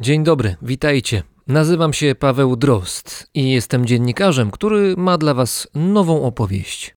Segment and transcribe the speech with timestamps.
[0.00, 1.22] Dzień dobry, witajcie.
[1.46, 6.94] Nazywam się Paweł Drost i jestem dziennikarzem, który ma dla Was nową opowieść.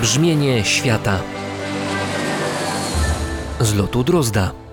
[0.00, 1.20] Brzmienie świata
[3.60, 4.63] z lotu Drozda.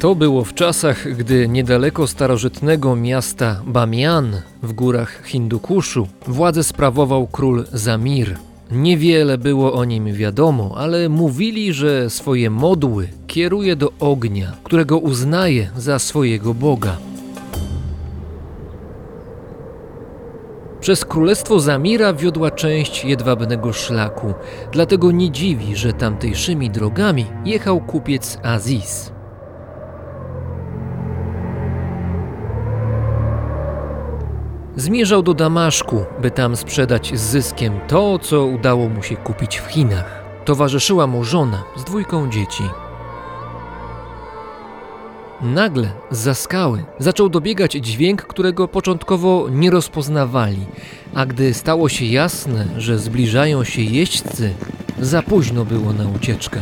[0.00, 7.64] To było w czasach, gdy niedaleko starożytnego miasta Bamian w górach Hindukuszu władzę sprawował król
[7.72, 8.36] Zamir.
[8.70, 15.70] Niewiele było o nim wiadomo, ale mówili, że swoje modły kieruje do ognia, którego uznaje
[15.76, 16.96] za swojego boga.
[20.80, 24.34] Przez królestwo Zamira wiodła część jedwabnego szlaku,
[24.72, 29.19] dlatego nie dziwi, że tamtejszymi drogami jechał kupiec Aziz.
[34.76, 39.66] Zmierzał do Damaszku, by tam sprzedać z zyskiem to, co udało mu się kupić w
[39.66, 40.24] Chinach.
[40.44, 42.62] Towarzyszyła mu żona z dwójką dzieci.
[45.40, 50.66] Nagle za skały zaczął dobiegać dźwięk, którego początkowo nie rozpoznawali,
[51.14, 54.54] a gdy stało się jasne, że zbliżają się jeźdźcy,
[55.00, 56.60] za późno było na ucieczkę.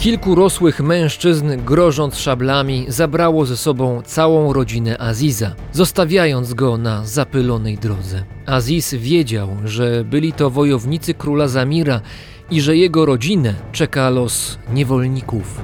[0.00, 7.78] Kilku rosłych mężczyzn, grożąc szablami, zabrało ze sobą całą rodzinę Aziza, zostawiając go na zapylonej
[7.78, 8.24] drodze.
[8.46, 12.00] Aziz wiedział, że byli to wojownicy króla Zamira
[12.50, 15.60] i że jego rodzinę czeka los niewolników.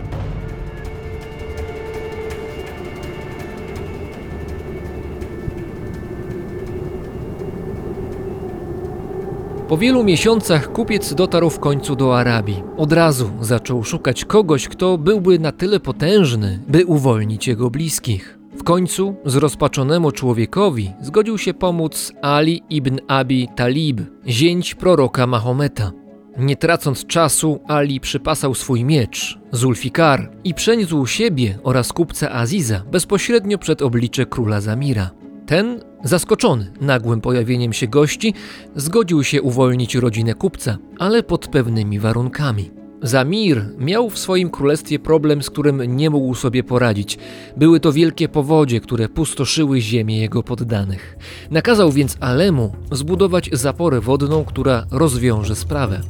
[9.68, 12.62] Po wielu miesiącach kupiec dotarł w końcu do Arabii.
[12.76, 18.38] Od razu zaczął szukać kogoś, kto byłby na tyle potężny, by uwolnić jego bliskich.
[18.56, 25.92] W końcu zrozpaczonemu człowiekowi zgodził się pomóc Ali ibn Abi Talib, zięć proroka Mahometa.
[26.38, 33.58] Nie tracąc czasu, Ali przypasał swój miecz, Zulfikar, i przeniósł siebie oraz kupca Aziza bezpośrednio
[33.58, 35.10] przed oblicze króla Zamira.
[35.46, 38.34] Ten, zaskoczony nagłym pojawieniem się gości,
[38.76, 42.70] zgodził się uwolnić rodzinę kupca, ale pod pewnymi warunkami.
[43.02, 47.18] Zamir miał w swoim królestwie problem, z którym nie mógł sobie poradzić.
[47.56, 51.16] Były to wielkie powodzie, które pustoszyły ziemię jego poddanych.
[51.50, 56.00] Nakazał więc Alemu zbudować zaporę wodną, która rozwiąże sprawę.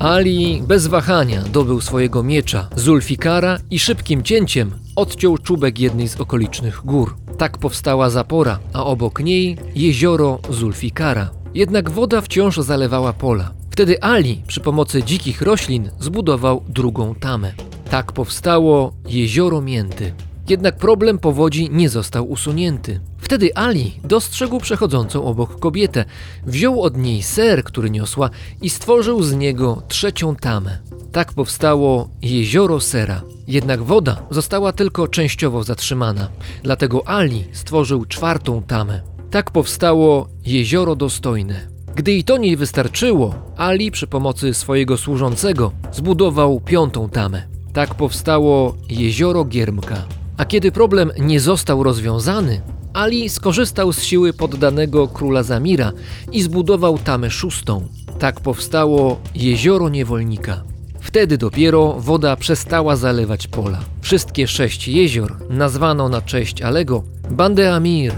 [0.00, 6.80] Ali bez wahania dobył swojego miecza, Zulfikara i szybkim cięciem odciął czubek jednej z okolicznych
[6.84, 7.16] gór.
[7.38, 11.30] Tak powstała zapora, a obok niej jezioro Zulfikara.
[11.54, 13.50] Jednak woda wciąż zalewała pola.
[13.70, 17.52] Wtedy Ali przy pomocy dzikich roślin zbudował drugą tamę.
[17.90, 20.12] Tak powstało jezioro Mięty.
[20.50, 23.00] Jednak problem powodzi nie został usunięty.
[23.18, 26.04] Wtedy Ali dostrzegł przechodzącą obok kobietę,
[26.46, 28.30] wziął od niej ser, który niosła
[28.62, 30.78] i stworzył z niego trzecią tamę.
[31.12, 33.22] Tak powstało jezioro sera.
[33.48, 36.28] Jednak woda została tylko częściowo zatrzymana,
[36.62, 39.02] dlatego Ali stworzył czwartą tamę.
[39.30, 41.68] Tak powstało jezioro dostojne.
[41.94, 47.42] Gdy i to nie wystarczyło, Ali przy pomocy swojego służącego zbudował piątą tamę.
[47.72, 50.19] Tak powstało jezioro Giermka.
[50.40, 52.60] A kiedy problem nie został rozwiązany,
[52.92, 55.92] Ali skorzystał z siły poddanego króla Zamira
[56.32, 57.88] i zbudował tamę szóstą.
[58.18, 60.62] Tak powstało jezioro niewolnika.
[61.00, 63.80] Wtedy dopiero woda przestała zalewać pola.
[64.00, 68.12] Wszystkie sześć jezior nazwano na cześć Alego Bande Amir,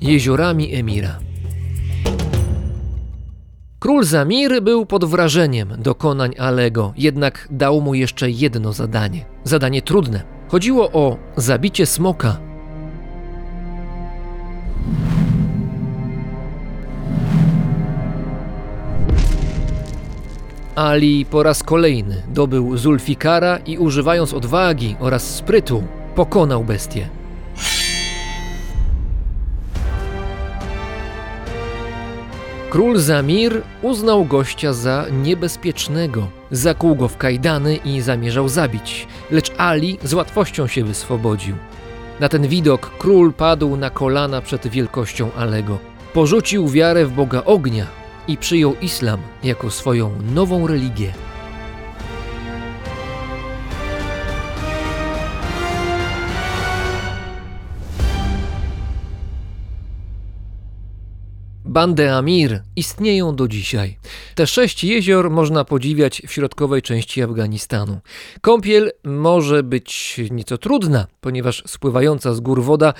[0.00, 1.18] jeziorami Emira.
[3.78, 9.24] Król Zamir był pod wrażeniem dokonań Alego, jednak dał mu jeszcze jedno zadanie.
[9.44, 10.37] Zadanie trudne.
[10.48, 12.36] Chodziło o zabicie smoka
[20.74, 25.82] Ali po raz kolejny dobył Zulfikara i używając odwagi oraz sprytu
[26.14, 27.08] pokonał bestię.
[32.70, 36.28] Król Zamir uznał gościa za niebezpiecznego.
[36.50, 41.56] Zakuł go w kajdany i zamierzał zabić, lecz Ali z łatwością się wyswobodził.
[42.20, 45.78] Na ten widok król padł na kolana przed wielkością Alego.
[46.14, 47.86] Porzucił wiarę w Boga ognia
[48.28, 51.12] i przyjął islam jako swoją nową religię.
[61.78, 63.98] Bandy Amir istnieją do dzisiaj.
[64.34, 67.98] Te sześć jezior można podziwiać w środkowej części Afganistanu.
[68.40, 72.94] Kąpiel może być nieco trudna, ponieważ spływająca z gór woda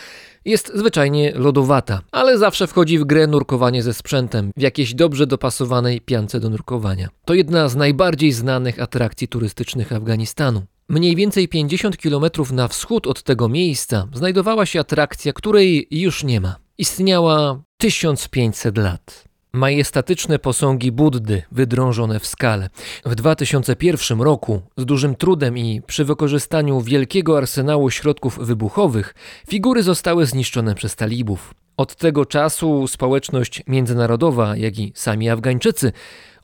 [0.44, 6.00] jest zwyczajnie lodowata, ale zawsze wchodzi w grę nurkowanie ze sprzętem w jakiejś dobrze dopasowanej
[6.00, 7.08] piance do nurkowania.
[7.24, 10.62] To jedna z najbardziej znanych atrakcji turystycznych Afganistanu.
[10.88, 16.40] Mniej więcej 50 km na wschód od tego miejsca znajdowała się atrakcja, której już nie
[16.40, 16.67] ma.
[16.80, 19.24] Istniała 1500 lat.
[19.52, 22.70] Majestatyczne posągi Buddy wydrążone w skale.
[23.04, 29.14] W 2001 roku, z dużym trudem i przy wykorzystaniu wielkiego arsenału środków wybuchowych,
[29.48, 31.54] figury zostały zniszczone przez talibów.
[31.76, 35.92] Od tego czasu społeczność międzynarodowa, jak i sami Afgańczycy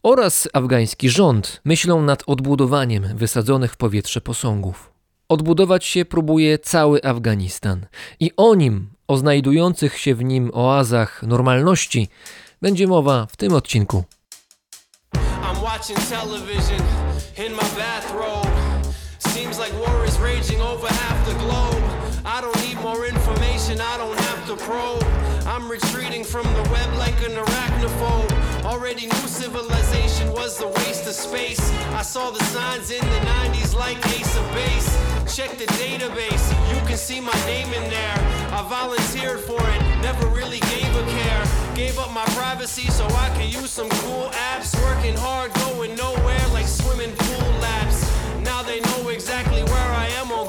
[0.03, 4.93] oraz afgański rząd myślą nad odbudowaniem wysadzonych w powietrze posągów.
[5.29, 7.87] Odbudować się próbuje cały Afganistan
[8.21, 12.09] i o nim, o znajdujących się w nim oazach normalności,
[12.63, 14.05] będzie mowa w tym odcinku.
[25.47, 28.44] I'm retreating from the web like an arachnophobe.
[28.65, 31.61] Already knew civilization was a waste of space.
[31.93, 35.37] I saw the signs in the 90s like Ace of Base.
[35.37, 38.17] Check the database, you can see my name in there.
[38.53, 41.45] I volunteered for it, never really gave a care.
[41.75, 44.73] Gave up my privacy so I could use some cool apps.
[44.83, 48.09] Working hard, going nowhere like swimming pool laps.
[48.41, 50.47] Now they know exactly where I am on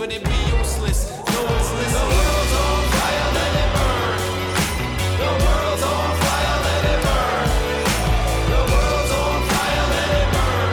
[0.00, 1.10] but it'd be useless.
[1.10, 1.92] No one's listening.
[1.92, 4.16] The world's on fire, let it burn.
[5.20, 7.48] The world's on fire, let it burn.
[8.48, 10.72] The world's on fire, let it burn.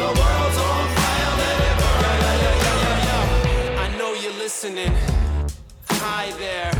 [0.00, 2.02] The world's on fire, let it burn.
[2.02, 3.86] Yeah, yeah, yeah, yeah, yeah.
[3.86, 4.92] I know you're listening.
[6.02, 6.72] Hi there.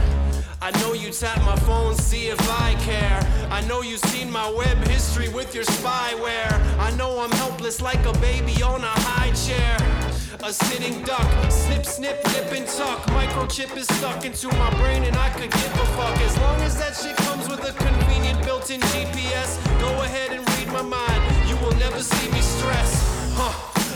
[0.61, 3.21] I know you tap my phone, see if I care.
[3.53, 6.53] I know you've seen my web history with your spyware.
[6.81, 9.77] I know I'm helpless like a baby on a high chair.
[10.45, 13.01] A sitting duck, snip, snip, nip and tuck.
[13.17, 16.17] Microchip is stuck into my brain and I could give a fuck.
[16.21, 20.47] As long as that shit comes with a convenient built in GPS, go ahead and
[20.57, 21.49] read my mind.
[21.49, 22.93] You will never see me stress.
[23.37, 23.53] Huh,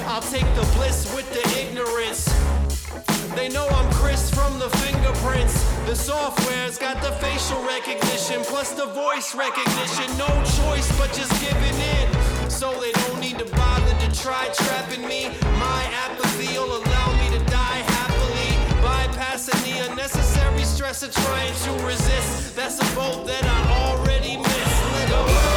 [0.08, 2.25] I'll take the bliss with the ignorance.
[3.37, 5.62] They know I'm Chris from the fingerprints.
[5.87, 10.08] The software's got the facial recognition plus the voice recognition.
[10.17, 10.29] No
[10.61, 12.50] choice but just giving in.
[12.50, 13.91] So they don't need to bother
[14.22, 15.30] try trapping me.
[15.58, 18.50] My apathy will allow me to die happily.
[18.80, 22.54] Bypassing the unnecessary stress of trying to resist.
[22.54, 24.82] That's a boat that I already missed.
[24.92, 25.51] Let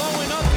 [0.00, 0.49] blowing up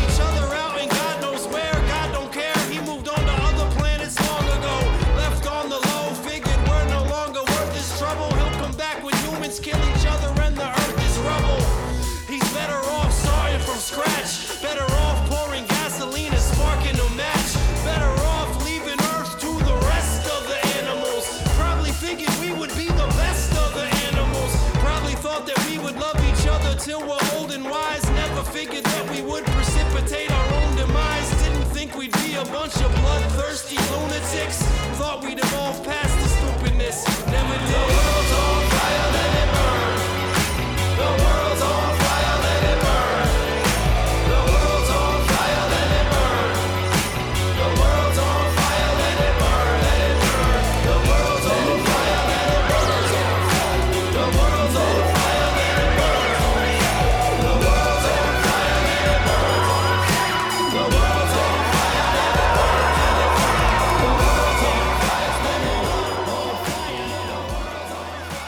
[32.73, 34.61] bunch of bloodthirsty lunatics.
[34.97, 36.12] Thought we'd evolve past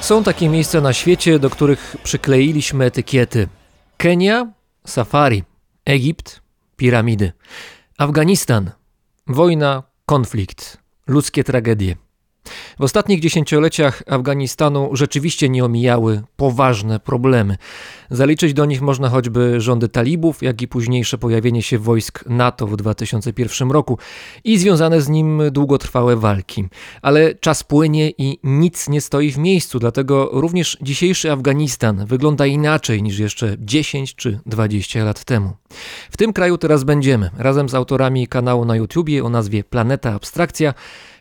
[0.05, 3.47] Są takie miejsca na świecie, do których przykleiliśmy etykiety.
[3.97, 4.51] Kenia,
[4.87, 5.43] safari.
[5.85, 6.41] Egipt,
[6.77, 7.31] piramidy.
[7.97, 8.71] Afganistan,
[9.27, 11.95] Wojna, konflikt, ludzkie tragedie.
[12.79, 17.57] W ostatnich dziesięcioleciach Afganistanu rzeczywiście nie omijały poważne problemy.
[18.11, 22.77] Zaliczyć do nich można choćby rządy talibów, jak i późniejsze pojawienie się wojsk NATO w
[22.77, 23.97] 2001 roku
[24.43, 26.65] i związane z nim długotrwałe walki.
[27.01, 33.03] Ale czas płynie i nic nie stoi w miejscu, dlatego również dzisiejszy Afganistan wygląda inaczej
[33.03, 35.53] niż jeszcze 10 czy 20 lat temu.
[36.11, 40.73] W tym kraju teraz będziemy, razem z autorami kanału na YouTubie o nazwie Planeta Abstrakcja.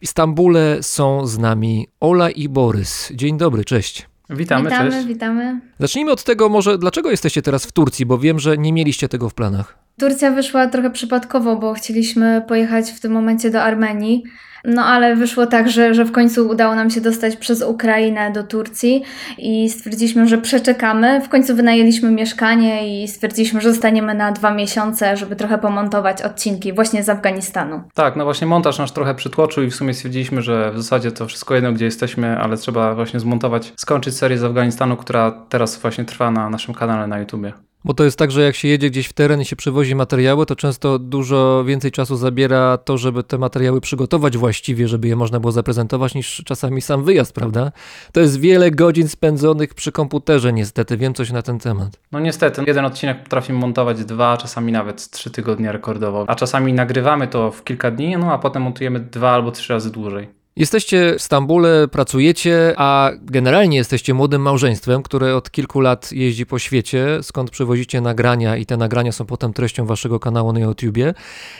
[0.04, 3.12] W Stambule są z nami Ola i Borys.
[3.14, 4.08] Dzień dobry, cześć.
[4.30, 5.06] Witamy, witamy, cześć.
[5.06, 5.60] witamy.
[5.78, 9.28] Zacznijmy od tego może, dlaczego jesteście teraz w Turcji, bo wiem, że nie mieliście tego
[9.28, 9.78] w planach.
[9.98, 14.22] Turcja wyszła trochę przypadkowo, bo chcieliśmy pojechać w tym momencie do Armenii.
[14.64, 18.42] No ale wyszło tak, że, że w końcu udało nam się dostać przez Ukrainę do
[18.42, 19.02] Turcji
[19.38, 21.20] i stwierdziliśmy, że przeczekamy.
[21.20, 26.72] W końcu wynajęliśmy mieszkanie i stwierdziliśmy, że zostaniemy na dwa miesiące, żeby trochę pomontować odcinki
[26.72, 27.80] właśnie z Afganistanu.
[27.94, 31.26] Tak, no właśnie montaż nasz trochę przytłoczył i w sumie stwierdziliśmy, że w zasadzie to
[31.26, 36.04] wszystko jedno, gdzie jesteśmy, ale trzeba właśnie zmontować, skończyć serię z Afganistanu, która teraz właśnie
[36.04, 37.52] trwa na naszym kanale na YouTubie.
[37.84, 40.46] Bo to jest tak, że jak się jedzie gdzieś w teren i się przywozi materiały,
[40.46, 45.40] to często dużo więcej czasu zabiera to, żeby te materiały przygotować właściwie, żeby je można
[45.40, 47.72] było zaprezentować, niż czasami sam wyjazd, prawda?
[48.12, 50.96] To jest wiele godzin spędzonych przy komputerze, niestety.
[50.96, 52.00] Wiem coś na ten temat.
[52.12, 57.28] No niestety, jeden odcinek potrafimy montować dwa, czasami nawet trzy tygodnie rekordowo, a czasami nagrywamy
[57.28, 60.43] to w kilka dni, no a potem montujemy dwa albo trzy razy dłużej.
[60.56, 66.58] Jesteście w Stambule, pracujecie, a generalnie jesteście młodym małżeństwem, które od kilku lat jeździ po
[66.58, 71.14] świecie, skąd przywozicie nagrania i te nagrania są potem treścią waszego kanału na YouTubie.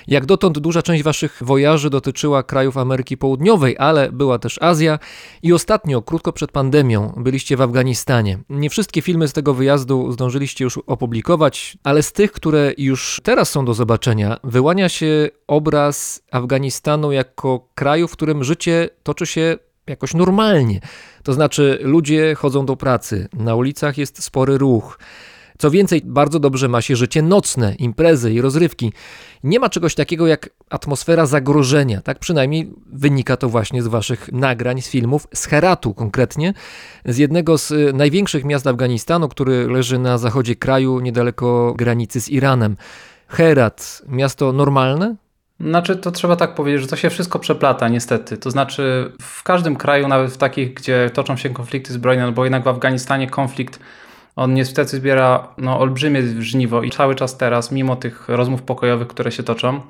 [0.06, 4.98] Jak dotąd duża część waszych wojaży dotyczyła krajów Ameryki Południowej, ale była też Azja
[5.42, 8.38] i ostatnio, krótko przed pandemią, byliście w Afganistanie.
[8.48, 13.50] Nie wszystkie filmy z tego wyjazdu zdążyliście już opublikować, ale z tych, które już teraz
[13.50, 20.14] są do zobaczenia, wyłania się obraz Afganistanu jako kraju, w którym życie toczy się jakoś
[20.14, 20.81] normalnie.
[21.23, 24.99] To znaczy, ludzie chodzą do pracy, na ulicach jest spory ruch.
[25.59, 28.93] Co więcej, bardzo dobrze ma się życie nocne, imprezy i rozrywki.
[29.45, 32.00] Nie ma czegoś takiego jak atmosfera zagrożenia.
[32.00, 36.55] Tak przynajmniej wynika to właśnie z waszych nagrań, z filmów, z Heratu konkretnie,
[37.05, 42.76] z jednego z największych miast Afganistanu, który leży na zachodzie kraju, niedaleko granicy z Iranem.
[43.29, 45.17] Herat, miasto normalne?
[45.61, 48.37] Znaczy, to trzeba tak powiedzieć, że to się wszystko przeplata, niestety.
[48.37, 52.44] To znaczy, w każdym kraju, nawet w takich, gdzie toczą się konflikty zbrojne, no bo
[52.44, 53.80] jednak w Afganistanie konflikt,
[54.37, 59.32] on niestety zbiera no, olbrzymie żniwo i cały czas teraz, mimo tych rozmów pokojowych, które
[59.32, 59.80] się toczą,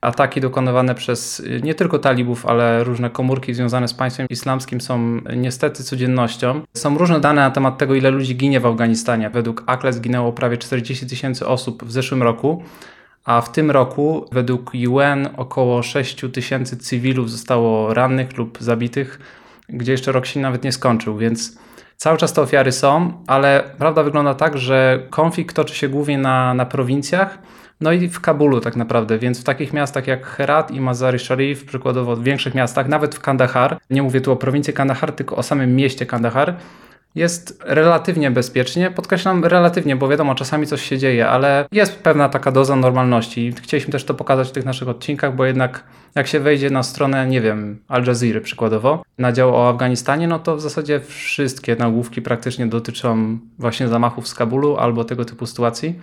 [0.00, 5.84] ataki dokonywane przez nie tylko talibów, ale różne komórki związane z państwem islamskim są niestety
[5.84, 6.60] codziennością.
[6.74, 9.30] Są różne dane na temat tego, ile ludzi ginie w Afganistanie.
[9.30, 12.62] Według ACLE zginęło prawie 40 tysięcy osób w zeszłym roku
[13.28, 19.20] a w tym roku według UN około 6 tysięcy cywilów zostało rannych lub zabitych,
[19.68, 21.58] gdzie jeszcze rok się nawet nie skończył, więc
[21.96, 26.54] cały czas te ofiary są, ale prawda wygląda tak, że konflikt toczy się głównie na,
[26.54, 27.38] na prowincjach,
[27.80, 31.64] no i w Kabulu tak naprawdę, więc w takich miastach jak Herat i Mazar-i Sharif,
[31.64, 35.42] przykładowo w większych miastach, nawet w Kandahar, nie mówię tu o prowincji Kandahar, tylko o
[35.42, 36.54] samym mieście Kandahar,
[37.14, 38.90] jest relatywnie bezpiecznie.
[38.90, 43.52] Podkreślam relatywnie, bo wiadomo, czasami coś się dzieje, ale jest pewna taka doza normalności.
[43.62, 45.84] Chcieliśmy też to pokazać w tych naszych odcinkach, bo jednak
[46.14, 50.38] jak się wejdzie na stronę, nie wiem, Al Jazeera przykładowo, na dział o Afganistanie, no
[50.38, 55.94] to w zasadzie wszystkie nagłówki praktycznie dotyczą właśnie zamachów z Kabulu albo tego typu sytuacji.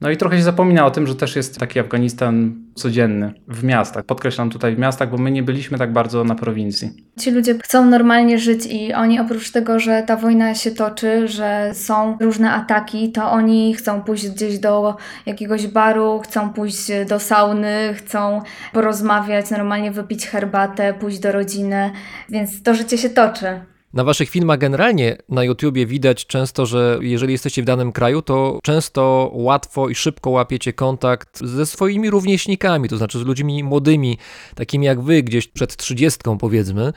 [0.00, 4.04] No i trochę się zapomina o tym, że też jest taki Afganistan codzienny w miastach.
[4.04, 6.90] Podkreślam tutaj w miastach, bo my nie byliśmy tak bardzo na prowincji.
[7.18, 11.70] Ci ludzie chcą normalnie żyć i oni oprócz tego, że ta wojna się toczy, że
[11.74, 14.96] są różne ataki, to oni chcą pójść gdzieś do
[15.26, 21.90] jakiegoś baru, chcą pójść do sauny, chcą porozmawiać, normalnie wypić herbatę, pójść do rodziny,
[22.28, 23.60] więc to życie się toczy.
[23.94, 28.58] Na waszych filmach generalnie na YouTubie widać często, że jeżeli jesteście w danym kraju, to
[28.62, 34.18] często łatwo i szybko łapiecie kontakt ze swoimi rówieśnikami, to znaczy z ludźmi młodymi,
[34.54, 36.92] takimi jak wy, gdzieś przed trzydziestką powiedzmy,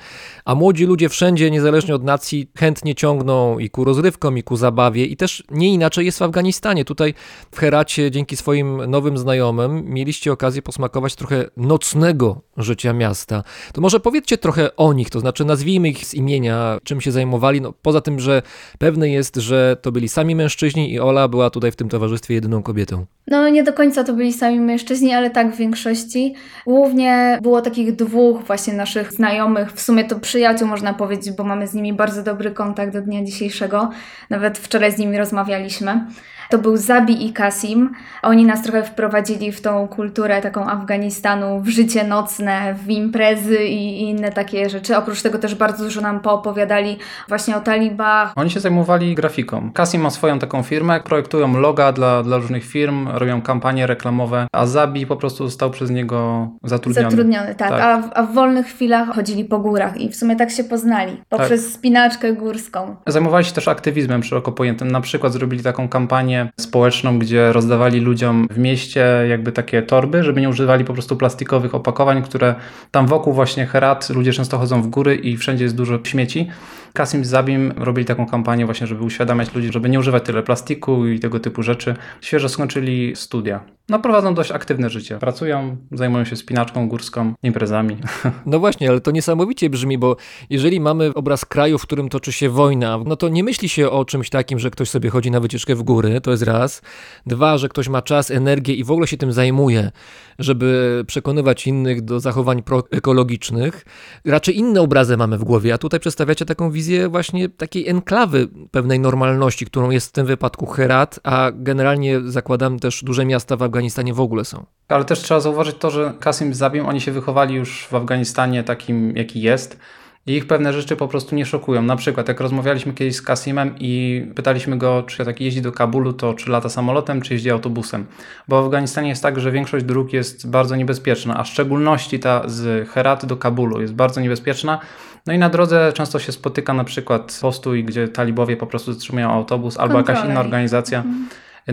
[0.45, 5.05] a młodzi ludzie wszędzie, niezależnie od nacji, chętnie ciągną i ku rozrywkom, i ku zabawie
[5.05, 6.85] i też nie inaczej jest w Afganistanie.
[6.85, 7.13] Tutaj
[7.51, 13.43] w Heracie dzięki swoim nowym znajomym mieliście okazję posmakować trochę nocnego życia miasta.
[13.73, 17.61] To może powiedzcie trochę o nich, to znaczy nazwijmy ich z imienia, czym się zajmowali.
[17.61, 18.41] No, poza tym, że
[18.79, 22.63] pewne jest, że to byli sami mężczyźni i Ola była tutaj w tym towarzystwie jedyną
[22.63, 23.05] kobietą.
[23.27, 26.35] No nie do końca to byli sami mężczyźni, ale tak w większości.
[26.65, 31.67] Głównie było takich dwóch właśnie naszych znajomych, w sumie to przyjaciół można powiedzieć, bo mamy
[31.67, 33.89] z nimi bardzo dobry kontakt do dnia dzisiejszego.
[34.29, 36.05] Nawet wczoraj z nimi rozmawialiśmy.
[36.49, 37.91] To był Zabi i Kasim.
[38.23, 44.01] Oni nas trochę wprowadzili w tą kulturę taką Afganistanu, w życie nocne, w imprezy i
[44.01, 44.97] inne takie rzeczy.
[44.97, 46.97] Oprócz tego też bardzo dużo nam poopowiadali
[47.29, 48.33] właśnie o talibach.
[48.35, 49.71] Oni się zajmowali grafiką.
[49.73, 54.65] Kasim ma swoją taką firmę, projektują loga dla, dla różnych firm, robią kampanie reklamowe, a
[54.65, 57.09] Zabi po prostu został przez niego zatrudniony.
[57.11, 57.69] Zatrudniony, tak.
[57.69, 57.81] Tak.
[57.81, 61.21] A, w- a w wolnych chwilach chodzili po górach i w sumie tak się poznali.
[61.29, 62.95] Poprzez spinaczkę górską.
[63.07, 64.91] Zajmowali się też aktywizmem szeroko pojętym.
[64.91, 70.41] Na przykład zrobili taką kampanię społeczną, gdzie rozdawali ludziom w mieście jakby takie torby, żeby
[70.41, 72.55] nie używali po prostu plastikowych opakowań, które
[72.91, 76.47] tam wokół właśnie Herat ludzie często chodzą w góry i wszędzie jest dużo śmieci.
[76.93, 81.19] Kasim Zabim robili taką kampanię właśnie, żeby uświadamiać ludzi, żeby nie używać tyle plastiku i
[81.19, 81.95] tego typu rzeczy.
[82.21, 83.76] Świeżo skończyli studia.
[83.89, 85.17] No prowadzą dość aktywne życie.
[85.19, 87.97] Pracują, zajmują się spinaczką górską, imprezami.
[88.45, 90.15] No właśnie, ale to niesamowicie brzmi, bo
[90.49, 94.05] jeżeli mamy obraz kraju, w którym toczy się wojna, no to nie myśli się o
[94.05, 96.81] czymś takim, że ktoś sobie chodzi na wycieczkę w góry, to jest raz.
[97.25, 99.91] Dwa, że ktoś ma czas, energię i w ogóle się tym zajmuje,
[100.39, 103.85] żeby przekonywać innych do zachowań proekologicznych.
[104.25, 108.99] Raczej inne obrazy mamy w głowie, a tutaj przedstawiacie taką wizję właśnie takiej enklawy pewnej
[108.99, 113.76] normalności, którą jest w tym wypadku Herat, a generalnie zakładam też duże miasta w Afganistanie
[114.13, 114.65] w ogóle są.
[114.87, 118.63] Ale też trzeba zauważyć to, że Kasim z Zabim, oni się wychowali już w Afganistanie
[118.63, 119.79] takim, jaki jest.
[120.27, 121.81] I ich pewne rzeczy po prostu nie szokują.
[121.81, 126.13] Na przykład, jak rozmawialiśmy kiedyś z Kasimem i pytaliśmy go, czy jak jeździ do Kabulu,
[126.13, 128.05] to czy lata samolotem, czy jeździ autobusem.
[128.47, 132.43] Bo w Afganistanie jest tak, że większość dróg jest bardzo niebezpieczna, a w szczególności ta
[132.45, 134.79] z Herat do Kabulu jest bardzo niebezpieczna.
[135.25, 139.31] No i na drodze często się spotyka na przykład postój, gdzie talibowie po prostu zatrzymują
[139.31, 140.31] autobus albo jakaś Kontrole.
[140.31, 141.03] inna organizacja.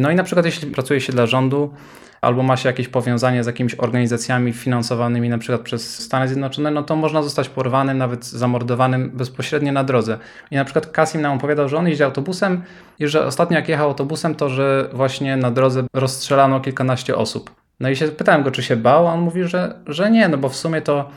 [0.01, 1.75] No i na przykład jeśli pracuje się dla rządu,
[2.25, 6.83] albo ma się jakieś powiązanie z jakimiś organizacjami finansowanymi na przykład przez Stany Zjednoczone, no
[6.83, 10.19] to można zostać porwanym, nawet zamordowanym bezpośrednio na drodze.
[10.51, 12.63] I na przykład Kasim nam opowiadał, że on jeździ autobusem
[12.99, 17.51] i że ostatnio jak jechał autobusem, to że właśnie na drodze rozstrzelano kilkanaście osób.
[17.81, 20.39] No i się pytałem go, czy się bał, a on mówi, że, że nie, no
[20.39, 21.09] bo w sumie to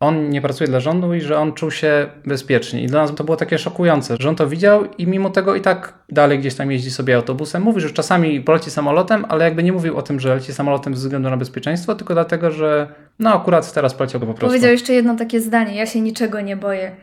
[0.00, 2.82] on nie pracuje dla rządu i że on czuł się bezpiecznie.
[2.82, 5.94] I dla nas to było takie szokujące, on to widział i mimo tego i tak
[6.08, 7.62] dalej gdzieś tam jeździ sobie autobusem.
[7.62, 11.00] Mówi, że czasami poleci samolotem, ale jakby nie mówił o tym, że leci samolotem ze
[11.00, 14.48] względu na bezpieczeństwo, tylko dlatego, że no akurat teraz poleciał go po prostu.
[14.48, 16.96] Powiedział jeszcze jedno takie zdanie: Ja się niczego nie boję.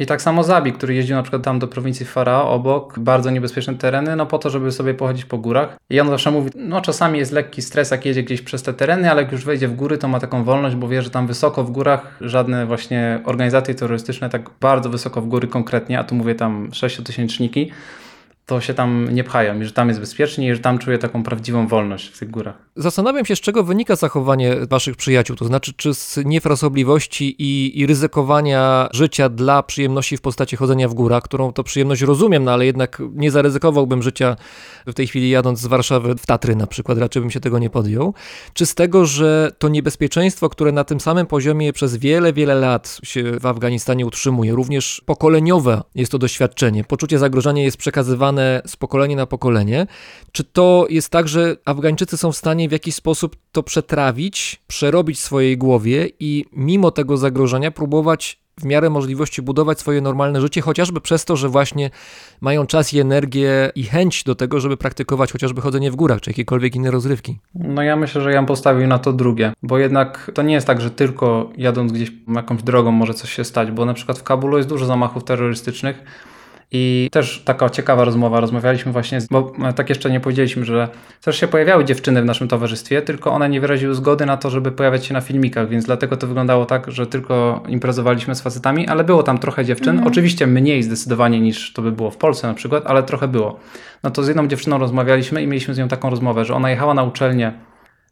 [0.00, 3.74] I tak samo Zabi, który jeździł na przykład tam do prowincji Farao obok, bardzo niebezpieczne
[3.74, 5.76] tereny, no po to, żeby sobie pochodzić po górach.
[5.90, 9.10] I on zawsze mówi, no czasami jest lekki stres, jak jedzie gdzieś przez te tereny,
[9.10, 11.64] ale jak już wejdzie w góry, to ma taką wolność, bo wie, że tam wysoko
[11.64, 16.34] w górach żadne właśnie organizacje terrorystyczne tak bardzo wysoko w góry konkretnie, a tu mówię
[16.34, 17.70] tam sześciotysięczniki,
[18.50, 21.22] to się tam nie pchają i że tam jest bezpiecznie i że tam czuje taką
[21.22, 22.54] prawdziwą wolność w tych górach.
[22.76, 27.86] Zastanawiam się, z czego wynika zachowanie waszych przyjaciół, to znaczy czy z niefrasobliwości i, i
[27.86, 32.66] ryzykowania życia dla przyjemności w postaci chodzenia w górach, którą to przyjemność rozumiem, no ale
[32.66, 34.36] jednak nie zaryzykowałbym życia
[34.86, 37.70] w tej chwili jadąc z Warszawy w Tatry na przykład, raczej bym się tego nie
[37.70, 38.14] podjął,
[38.52, 43.00] czy z tego, że to niebezpieczeństwo, które na tym samym poziomie przez wiele, wiele lat
[43.02, 49.16] się w Afganistanie utrzymuje, również pokoleniowe jest to doświadczenie, poczucie zagrożenia jest przekazywane z pokolenia
[49.16, 49.86] na pokolenie,
[50.32, 55.18] czy to jest tak, że Afgańczycy są w stanie w jakiś sposób to przetrawić, przerobić
[55.18, 60.60] w swojej głowie i mimo tego zagrożenia próbować w miarę możliwości budować swoje normalne życie,
[60.60, 61.90] chociażby przez to, że właśnie
[62.40, 66.30] mają czas i energię i chęć do tego, żeby praktykować chociażby chodzenie w górach, czy
[66.30, 67.38] jakiekolwiek inne rozrywki.
[67.54, 70.66] No ja myślę, że ja bym postawił na to drugie, bo jednak to nie jest
[70.66, 74.22] tak, że tylko jadąc gdzieś jakąś drogą może coś się stać, bo na przykład w
[74.22, 76.04] Kabulu jest dużo zamachów terrorystycznych
[76.72, 80.88] i też taka ciekawa rozmowa, rozmawialiśmy właśnie, z, bo tak jeszcze nie powiedzieliśmy, że
[81.22, 84.72] też się pojawiały dziewczyny w naszym towarzystwie, tylko one nie wyraziły zgody na to, żeby
[84.72, 89.04] pojawiać się na filmikach, więc dlatego to wyglądało tak, że tylko imprezowaliśmy z facetami, ale
[89.04, 92.86] było tam trochę dziewczyn, oczywiście mniej zdecydowanie niż to by było w Polsce na przykład,
[92.86, 93.60] ale trochę było.
[94.02, 96.94] No to z jedną dziewczyną rozmawialiśmy i mieliśmy z nią taką rozmowę, że ona jechała
[96.94, 97.52] na uczelnię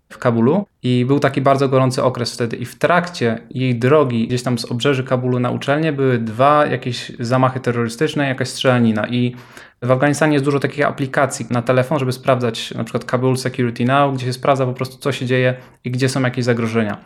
[0.09, 4.42] w Kabulu i był taki bardzo gorący okres wtedy i w trakcie jej drogi gdzieś
[4.42, 9.35] tam z obrzeży Kabulu na uczelnię były dwa jakieś zamachy terrorystyczne, jakaś strzelanina i
[9.83, 14.14] w Afganistanie jest dużo takich aplikacji na telefon, żeby sprawdzać na przykład Kabul Security Now,
[14.14, 16.97] gdzie się sprawdza po prostu co się dzieje i gdzie są jakieś zagrożenia.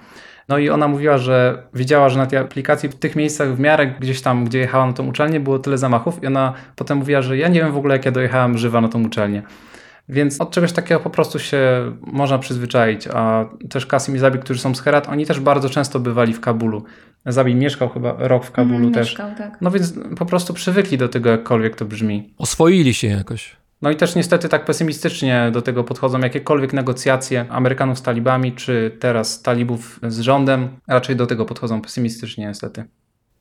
[0.48, 3.86] No i ona mówiła, że widziała, że na tej aplikacji w tych miejscach w miarę
[3.86, 7.36] gdzieś tam, gdzie jechała na tą uczelnię było tyle zamachów i ona potem mówiła, że
[7.36, 9.42] ja nie wiem w ogóle jak ja dojechałam żywa na tą uczelnię.
[10.08, 13.08] Więc od czegoś takiego po prostu się można przyzwyczaić.
[13.14, 16.40] A też Kasim i Zabi, którzy są z Herat, oni też bardzo często bywali w
[16.40, 16.84] Kabulu.
[17.26, 19.08] Zabi mieszkał chyba rok w Kabulu Mhm, też.
[19.08, 19.58] mieszkał, tak.
[19.60, 22.34] No więc po prostu przywykli do tego, jakkolwiek to brzmi.
[22.38, 23.56] Oswoili się jakoś.
[23.82, 28.96] No i też niestety tak pesymistycznie do tego podchodzą jakiekolwiek negocjacje Amerykanów z talibami, czy
[29.00, 30.68] teraz talibów z rządem.
[30.88, 32.84] Raczej do tego podchodzą pesymistycznie niestety.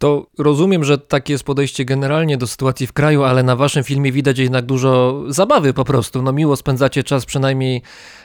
[0.01, 4.11] To rozumiem, że takie jest podejście generalnie do sytuacji w kraju, ale na waszym filmie
[4.11, 6.21] widać jednak dużo zabawy po prostu.
[6.21, 7.81] No miło spędzacie czas przynajmniej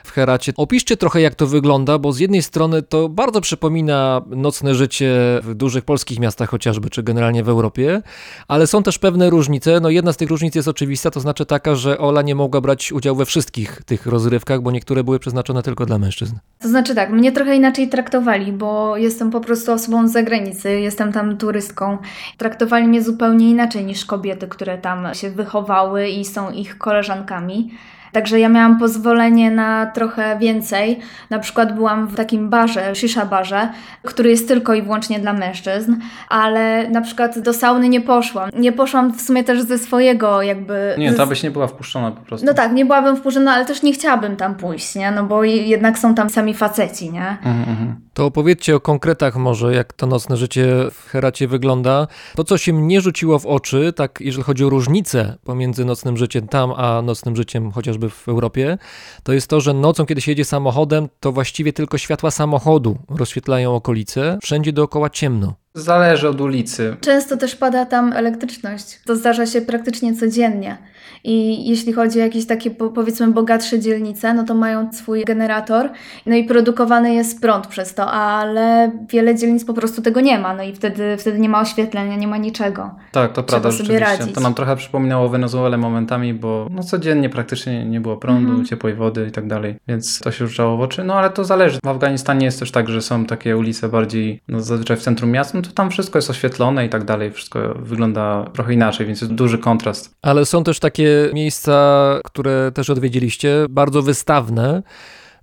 [0.07, 0.53] w Heracie.
[0.57, 5.55] Opiszcie trochę jak to wygląda, bo z jednej strony to bardzo przypomina nocne życie w
[5.55, 8.03] dużych polskich miastach chociażby, czy generalnie w Europie,
[8.49, 9.81] ale są też pewne różnice.
[9.81, 12.93] No jedna z tych różnic jest oczywista, to znaczy taka, że Ola nie mogła brać
[12.93, 16.37] udziału we wszystkich tych rozrywkach, bo niektóre były przeznaczone tylko dla mężczyzn.
[16.59, 21.13] To znaczy tak, mnie trochę inaczej traktowali, bo jestem po prostu osobą z zagranicy, jestem
[21.13, 21.99] tam turystką.
[22.39, 27.71] Traktowali mnie zupełnie inaczej niż kobiety, które tam się wychowały i są ich koleżankami.
[28.17, 30.99] Także ja miałam pozwolenie na trochę więcej.
[31.31, 33.69] Na przykład byłam w takim barze, shisha barze,
[34.03, 35.97] który jest tylko i wyłącznie dla mężczyzn,
[36.29, 38.51] ale na przykład do sauny nie poszłam.
[38.59, 40.95] Nie poszłam w sumie też ze swojego jakby...
[40.99, 42.47] Nie, ta byś nie była wpuszczona po prostu.
[42.47, 45.11] No tak, nie byłabym wpuszczona, ale też nie chciałabym tam pójść, nie?
[45.11, 47.29] No bo je- jednak są tam sami faceci, nie?
[47.31, 47.97] Mhm, mhm.
[48.15, 52.07] To opowiedzcie o konkretach może, jak to nocne życie w Heracie wygląda.
[52.37, 56.49] To, co się mnie rzuciło w oczy, tak jeżeli chodzi o różnicę pomiędzy nocnym życiem
[56.49, 58.79] tam, a nocnym życiem chociażby w Europie,
[59.23, 63.75] to jest to, że nocą, kiedy się jedzie samochodem, to właściwie tylko światła samochodu rozświetlają
[63.75, 64.39] okolice.
[64.43, 65.55] Wszędzie dookoła ciemno.
[65.75, 66.97] Zależy od ulicy.
[67.01, 69.01] Często też pada tam elektryczność.
[69.05, 70.79] To zdarza się praktycznie codziennie.
[71.25, 75.91] I jeśli chodzi o jakieś takie po- powiedzmy bogatsze dzielnice, no to mają swój generator,
[76.27, 80.55] no i produkowany jest prąd przez to, ale wiele dzielnic po prostu tego nie ma,
[80.55, 82.91] no i wtedy, wtedy nie ma oświetlenia, nie ma niczego.
[83.13, 84.17] Tak, to prawda sobie rzeczywiście.
[84.19, 84.35] radzić.
[84.35, 88.65] To nam trochę przypominało Wenezuelę momentami, bo no codziennie praktycznie nie było prądu, Mhm.
[88.67, 91.05] ciepłej wody i tak dalej, więc to się rzucało w oczy.
[91.05, 91.79] No ale to zależy.
[91.85, 95.59] W Afganistanie jest też tak, że są takie ulice bardziej, no zazwyczaj w centrum miasta,
[95.59, 99.33] no to tam wszystko jest oświetlone i tak dalej, wszystko wygląda trochę inaczej, więc jest
[99.35, 100.15] duży kontrast.
[100.23, 100.96] Ale są też takie
[101.35, 104.83] miejsca, które też odwiedziliście, bardzo wystawne,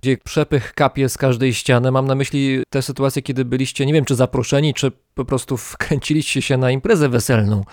[0.02, 1.90] gdzie przepych kapie z każdej ściany.
[1.90, 6.42] Mam na myśli te sytuacje, kiedy byliście, nie wiem, czy zaproszeni, czy po prostu wkręciliście
[6.42, 7.64] się na imprezę weselną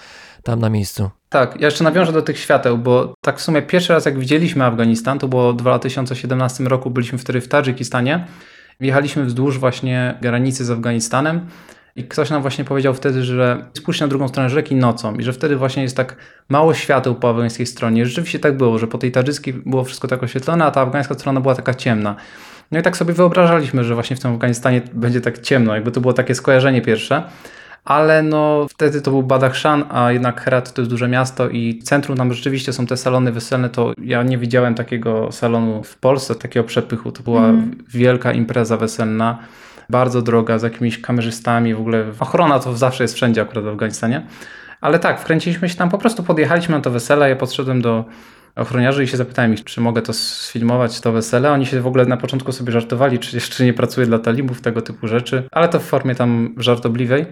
[0.44, 1.10] tam na miejscu.
[1.30, 4.66] Tak, ja jeszcze nawiążę do tych świateł, bo tak w sumie pierwszy raz jak widzieliśmy
[4.66, 8.28] Afganistan, to było w 2017 roku, byliśmy wtedy w Tadżykistanie.
[8.80, 11.48] Wjechaliśmy wzdłuż właśnie granicy z Afganistanem
[11.96, 15.34] i ktoś nam właśnie powiedział wtedy, że spójrz na drugą stronę rzeki nocą i że
[15.34, 16.16] wtedy właśnie jest tak
[16.50, 18.06] mało świateł po afgańskiej stronie.
[18.06, 21.42] Rzeczywiście tak było, że po tej tadżyckiej było wszystko tak oświetlone, a ta afgańska strona
[21.42, 22.16] była taka ciemna.
[22.72, 26.02] No i tak sobie wyobrażaliśmy, że właśnie w tym Afganistanie będzie tak ciemno, jakby to
[26.02, 27.24] było takie skojarzenie pierwsze.
[27.86, 32.18] Ale no wtedy to był Badakhshan, a jednak Herat to jest duże miasto i centrum
[32.18, 36.64] tam rzeczywiście są te salony weselne, to ja nie widziałem takiego salonu w Polsce, takiego
[36.64, 37.12] przepychu.
[37.12, 37.84] To była Mhm.
[37.90, 39.40] wielka impreza weselna,
[39.92, 44.26] bardzo droga, z jakimiś kamerzystami, w ogóle ochrona to zawsze jest wszędzie akurat w Afganistanie.
[44.82, 48.06] Ale tak, wkręciliśmy się tam, po prostu podjechaliśmy na to wesele, ja podszedłem do
[48.56, 51.52] ochroniarzy i się zapytałem ich, czy mogę to sfilmować, to wesele.
[51.52, 54.82] Oni się w ogóle na początku sobie żartowali, czy jeszcze nie pracuję dla talibów, tego
[54.82, 57.26] typu rzeczy, ale to w formie tam żartobliwej.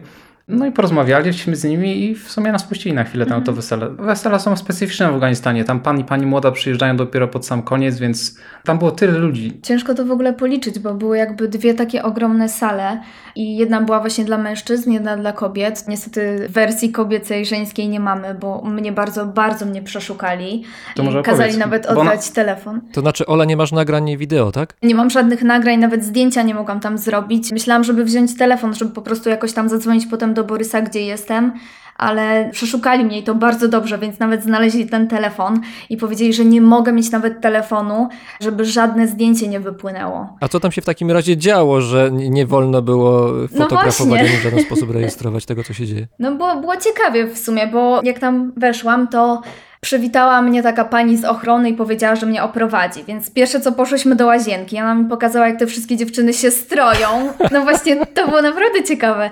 [0.50, 3.54] No i porozmawialiśmy z nimi i w sumie nas puścili na chwilę tam na to
[3.54, 3.90] wesele.
[3.90, 5.64] Wesela są specyficzne w Afganistanie.
[5.64, 9.60] Tam pan i pani młoda przyjeżdżają dopiero pod sam koniec, więc tam było tyle ludzi.
[9.64, 13.02] Ciężko to w ogóle policzyć, bo były jakby dwie takie ogromne sale
[13.36, 15.88] i jedna była właśnie dla mężczyzn, jedna dla kobiet.
[15.88, 20.64] Niestety wersji kobiecej, żeńskiej nie mamy, bo mnie bardzo, bardzo mnie przeszukali
[20.96, 22.82] To i może kazali opowiedz, nawet bo ona- oddać telefon.
[22.94, 24.74] To znaczy, Ola, nie masz nagrań wideo, tak?
[24.84, 27.52] Nie mam żadnych nagrań, nawet zdjęcia nie mogłam tam zrobić.
[27.52, 31.52] Myślałam, żeby wziąć telefon, żeby po prostu jakoś tam zadzwonić potem do Borysa, gdzie jestem,
[32.00, 36.46] ale przeszukali mnie i to bardzo dobrze, więc nawet znaleźli ten telefon i powiedzieli, że
[36.46, 38.10] nie mogę mieć nawet telefonu,
[38.42, 40.38] żeby żadne zdjęcie nie wypłynęło.
[40.42, 44.20] A co tam się w takim razie działo, że nie wolno było fotografować właśnie.
[44.20, 46.08] ani w żaden sposób rejestrować tego, co się dzieje?
[46.20, 49.42] No było, było ciekawie w sumie, bo jak tam weszłam, to
[49.82, 53.04] przywitała mnie taka pani z ochrony i powiedziała, że mnie oprowadzi.
[53.04, 57.34] Więc pierwsze co poszłyśmy do łazienki, ona mi pokazała, jak te wszystkie dziewczyny się stroją.
[57.52, 59.30] No właśnie, to było naprawdę ciekawe.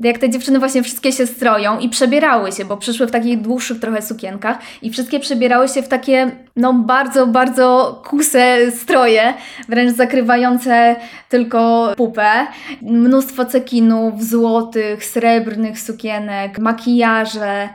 [0.00, 3.80] Jak te dziewczyny właśnie wszystkie się stroją i przebierały się, bo przyszły w takich dłuższych
[3.80, 9.34] trochę sukienkach i wszystkie przebierały się w takie, no bardzo, bardzo kuse stroje,
[9.68, 10.96] wręcz zakrywające
[11.28, 12.46] tylko pupę.
[12.82, 17.68] Mnóstwo cekinów, złotych, srebrnych sukienek, makijaże,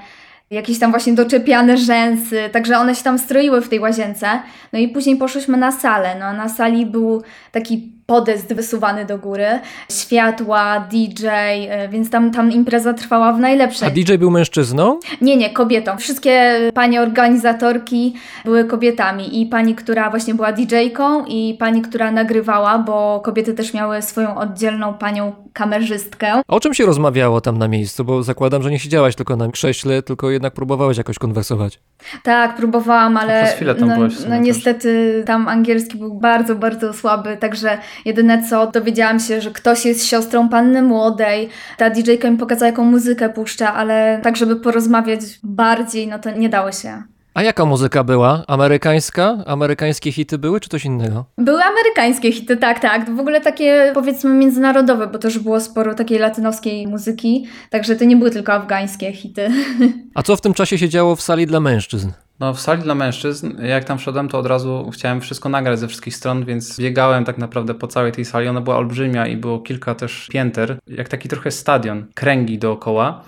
[0.51, 4.27] jakieś tam właśnie doczepiane rzęsy, także one się tam stroiły w tej łazience.
[4.73, 6.15] No i później poszłyśmy na salę.
[6.19, 9.59] No a na sali był taki podest wysuwany do góry,
[9.91, 13.87] światła, DJ, e, więc tam, tam impreza trwała w najlepszej.
[13.87, 14.99] A DJ był mężczyzną?
[15.21, 15.97] Nie, nie, kobietą.
[15.97, 18.13] Wszystkie panie organizatorki
[18.45, 23.73] były kobietami i pani, która właśnie była DJ-ką i pani, która nagrywała, bo kobiety też
[23.73, 26.33] miały swoją oddzielną panią kamerzystkę.
[26.33, 28.05] A o czym się rozmawiało tam na miejscu?
[28.05, 31.79] Bo zakładam, że nie siedziałaś tylko na krześle, tylko jednak próbowałeś jakoś konwersować?
[32.23, 34.45] Tak, próbowałam, ale przez chwilę tam no, sumie no też.
[34.45, 40.05] niestety tam angielski był bardzo, bardzo słaby, także jedyne co, dowiedziałam się, że ktoś jest
[40.05, 46.07] siostrą panny młodej, ta DJ-ka mi pokazała jaką muzykę puszcza, ale tak żeby porozmawiać bardziej,
[46.07, 47.03] no to nie dało się.
[47.33, 48.43] A jaka muzyka była?
[48.47, 49.37] Amerykańska?
[49.45, 51.25] Amerykańskie hity były, czy coś innego?
[51.37, 53.15] Były amerykańskie hity, tak, tak.
[53.15, 58.15] W ogóle takie powiedzmy międzynarodowe, bo też było sporo takiej latynoskiej muzyki, także to nie
[58.15, 59.49] były tylko afgańskie hity.
[60.15, 62.09] A co w tym czasie się działo w sali dla mężczyzn?
[62.41, 65.87] No, w sali dla mężczyzn, jak tam wszedłem, to od razu chciałem wszystko nagrać ze
[65.87, 68.47] wszystkich stron, więc biegałem tak naprawdę po całej tej sali.
[68.47, 73.21] Ona była olbrzymia i było kilka też pięter, jak taki trochę stadion, kręgi dookoła.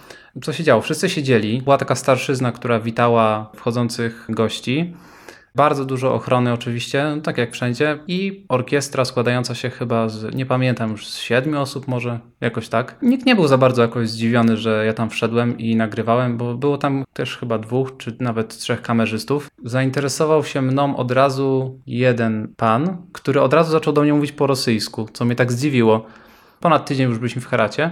[0.43, 0.81] Co się działo?
[0.81, 1.61] Wszyscy siedzieli.
[1.61, 4.93] Była taka starszyzna, która witała wchodzących gości.
[5.55, 7.99] Bardzo dużo ochrony oczywiście, no tak jak wszędzie.
[8.07, 12.97] I orkiestra składająca się chyba z, nie pamiętam już, z siedmiu osób może, jakoś tak.
[13.01, 16.77] Nikt nie był za bardzo jakoś zdziwiony, że ja tam wszedłem i nagrywałem, bo było
[16.77, 19.49] tam też chyba dwóch, czy nawet trzech kamerzystów.
[19.63, 24.47] Zainteresował się mną od razu jeden pan, który od razu zaczął do mnie mówić po
[24.47, 26.05] rosyjsku, co mnie tak zdziwiło.
[26.59, 27.91] Ponad tydzień już byliśmy w Heracie.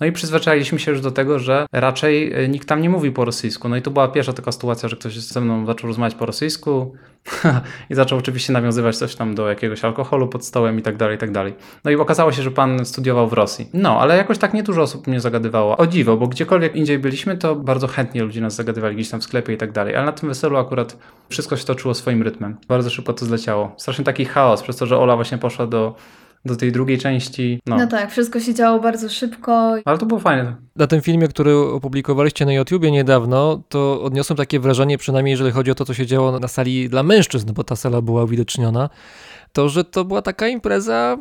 [0.00, 3.24] No i przyzwyczailiśmy się już do tego, że raczej e, nikt tam nie mówi po
[3.24, 3.68] rosyjsku.
[3.68, 6.94] No i to była pierwsza taka sytuacja, że ktoś ze mną zaczął rozmawiać po rosyjsku
[7.90, 11.18] i zaczął oczywiście nawiązywać coś tam do jakiegoś alkoholu pod stołem i tak dalej, i
[11.18, 11.54] tak dalej.
[11.84, 13.68] No i okazało się, że pan studiował w Rosji.
[13.72, 15.76] No, ale jakoś tak nie dużo osób mnie zagadywało.
[15.76, 19.24] O dziwo, bo gdziekolwiek indziej byliśmy, to bardzo chętnie ludzie nas zagadywali gdzieś tam w
[19.24, 19.96] sklepie i tak dalej.
[19.96, 20.96] Ale na tym weselu akurat
[21.28, 22.56] wszystko się toczyło swoim rytmem.
[22.68, 23.74] Bardzo szybko to zleciało.
[23.76, 25.94] Strasznie taki chaos, przez to, że Ola właśnie poszła do
[26.44, 27.60] do tej drugiej części.
[27.66, 27.76] No.
[27.76, 29.76] No tak, wszystko się działo bardzo szybko.
[29.84, 30.56] Ale to było fajne.
[30.76, 35.70] Na tym filmie, który opublikowaliście na YouTubie niedawno, to odniosłem takie wrażenie, przynajmniej jeżeli chodzi
[35.70, 38.90] o to, co się działo na sali dla mężczyzn, bo ta sala była uwidoczniona,
[39.52, 41.18] to że to była taka impreza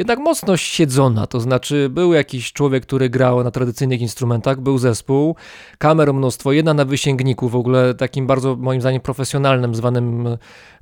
[0.00, 5.36] jednak mocno siedzona, to znaczy był jakiś człowiek, który grał na tradycyjnych instrumentach, był zespół,
[5.78, 10.28] kamer mnóstwo, jedna na wysięgniku, w ogóle takim bardzo moim zdaniem profesjonalnym, zwanym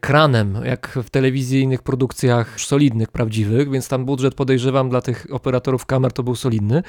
[0.01, 6.13] kranem, jak w telewizyjnych produkcjach solidnych, prawdziwych, więc tam budżet podejrzewam dla tych operatorów kamer
[6.13, 6.83] to był solidny,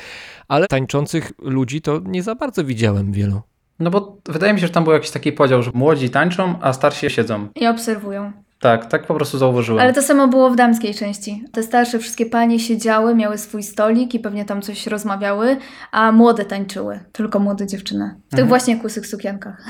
[0.47, 3.41] ale tańczących ludzi to nie za bardzo widziałem wielu.
[3.79, 6.73] No bo wydaje mi się, że tam był jakiś taki podział, że młodzi tańczą, a
[6.73, 7.47] starsi siedzą.
[7.55, 8.31] I obserwują.
[8.59, 9.81] Tak, tak po prostu zauważyłem.
[9.83, 11.43] Ale to samo było w damskiej części.
[11.51, 15.57] Te starsze wszystkie panie siedziały, miały swój stolik i pewnie tam coś rozmawiały,
[15.91, 16.99] a młode tańczyły.
[17.11, 18.15] Tylko młode dziewczyny.
[18.27, 18.47] W tych Mhm.
[18.47, 19.65] właśnie kusych sukienkach.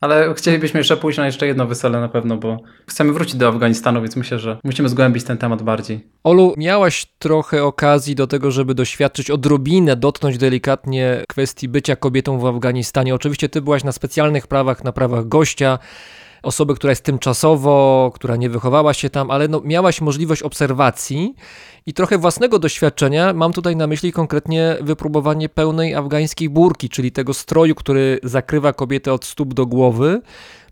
[0.00, 2.56] Ale chcielibyśmy jeszcze pójść na jeszcze jedno wesele na pewno, bo
[2.88, 6.08] chcemy wrócić do Afganistanu, więc myślę, że musimy zgłębić ten temat bardziej.
[6.24, 12.46] Olu, miałaś trochę okazji do tego, żeby doświadczyć odrobinę, dotknąć delikatnie kwestii bycia kobietą w
[12.46, 13.14] Afganistanie.
[13.14, 15.78] Oczywiście ty byłaś na specjalnych prawach, na prawach gościa,
[16.42, 21.34] osoby, która jest tymczasowo, która nie wychowała się tam, ale no, miałaś możliwość obserwacji
[21.86, 23.32] i trochę własnego doświadczenia.
[23.32, 29.12] Mam tutaj na myśli konkretnie wypróbowanie pełnej afgańskiej burki, czyli tego stroju, który zakrywa kobietę
[29.12, 30.20] od stóp do głowy.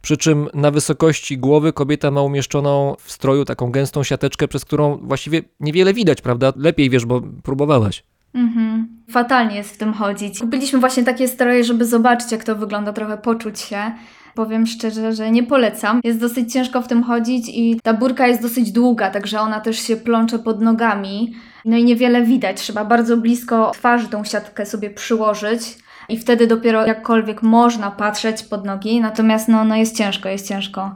[0.02, 4.96] Przy czym na wysokości głowy kobieta ma umieszczoną w stroju taką gęstą siateczkę, przez którą
[5.02, 6.52] właściwie niewiele widać, prawda?
[6.56, 8.04] Lepiej wiesz, bo próbowałaś.
[8.34, 8.88] Mhm.
[9.10, 10.38] Fatalnie jest w tym chodzić.
[10.40, 13.92] Kupiliśmy właśnie takie stroje, żeby zobaczyć, jak to wygląda, trochę poczuć się.
[14.38, 16.00] Powiem szczerze, że nie polecam.
[16.04, 19.78] Jest dosyć ciężko w tym chodzić i ta burka jest dosyć długa, także ona też
[19.78, 21.34] się plącze pod nogami.
[21.64, 22.60] No i niewiele widać.
[22.60, 25.60] Trzeba bardzo blisko twarzy tą siatkę sobie przyłożyć.
[26.08, 30.94] I wtedy dopiero jakkolwiek można patrzeć pod nogi, natomiast no, no jest ciężko, jest ciężko.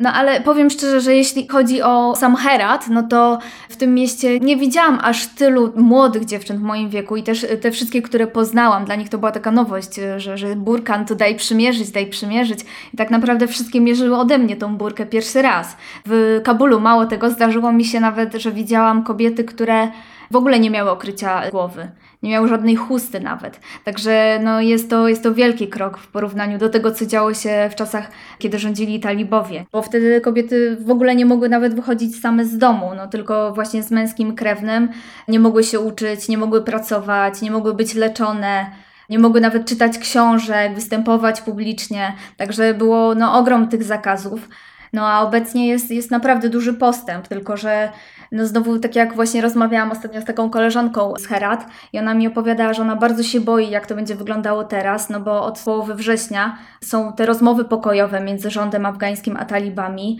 [0.00, 4.40] No ale powiem szczerze, że jeśli chodzi o sam Herat, no to w tym mieście
[4.40, 8.84] nie widziałam aż tylu młodych dziewczyn w moim wieku i też te wszystkie, które poznałam,
[8.84, 12.60] dla nich to była taka nowość, że, że burkan to daj przymierzyć, daj przymierzyć.
[12.94, 15.76] I tak naprawdę wszystkie mierzyły ode mnie tą burkę pierwszy raz.
[16.06, 19.88] W Kabulu mało tego zdarzyło mi się nawet, że widziałam kobiety, które
[20.30, 21.90] w ogóle nie miały okrycia głowy.
[22.22, 23.60] Nie miały żadnej chusty nawet.
[23.84, 27.68] Także no, jest, to, jest to wielki krok w porównaniu do tego, co działo się
[27.72, 29.66] w czasach, kiedy rządzili talibowie.
[29.72, 33.82] Bo wtedy kobiety w ogóle nie mogły nawet wychodzić same z domu, no, tylko właśnie
[33.82, 34.88] z męskim krewnym.
[35.28, 38.66] Nie mogły się uczyć, nie mogły pracować, nie mogły być leczone.
[39.08, 42.12] Nie mogły nawet czytać książek, występować publicznie.
[42.36, 44.48] Także było no, ogrom tych zakazów.
[44.92, 47.92] No a obecnie jest, jest naprawdę duży postęp, tylko że
[48.32, 52.26] no znowu tak jak właśnie rozmawiałam ostatnio z taką koleżanką z Herat i ona mi
[52.26, 55.94] opowiadała, że ona bardzo się boi, jak to będzie wyglądało teraz, no bo od połowy
[55.94, 60.18] września są te rozmowy pokojowe między rządem afgańskim a talibami.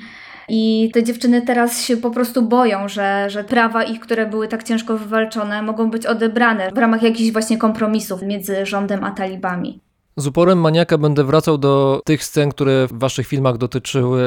[0.48, 4.62] I te dziewczyny teraz się po prostu boją, że, że prawa ich, które były tak
[4.62, 9.89] ciężko wywalczone, mogą być odebrane w ramach jakichś właśnie kompromisów między rządem a talibami.
[10.20, 14.22] Z uporem maniaka będę wracał do tych scen, które w waszych filmach dotyczyły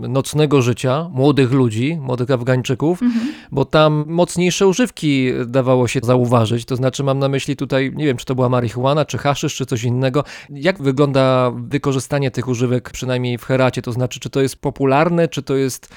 [0.00, 3.26] nocnego życia, młodych ludzi, młodych Afgańczyków, Mhm.
[3.52, 6.64] bo tam mocniejsze używki dawało się zauważyć.
[6.64, 9.66] To znaczy mam na myśli tutaj, nie wiem, czy to była marihuana, czy haszysz, czy
[9.66, 10.24] coś innego.
[10.50, 13.82] Jak wygląda wykorzystanie tych używek, przynajmniej w Heracie?
[13.82, 15.88] To znaczy, czy to jest popularne, czy to jest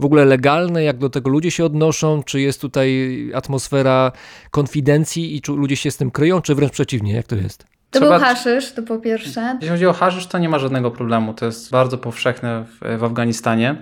[0.00, 0.82] w ogóle legalne?
[0.82, 2.22] Jak do tego ludzie się odnoszą?
[2.22, 4.12] Czy jest tutaj atmosfera
[4.50, 7.12] konfidencji i czy ludzie się z tym kryją, czy wręcz przeciwnie?
[7.12, 7.72] Jak to jest?
[7.92, 9.54] To Trzeba- był haszysz, to po pierwsze.
[9.54, 11.34] Jeśli chodzi o haszysz, to nie ma żadnego problemu.
[11.34, 13.76] To jest bardzo powszechne w, w Afganistanie.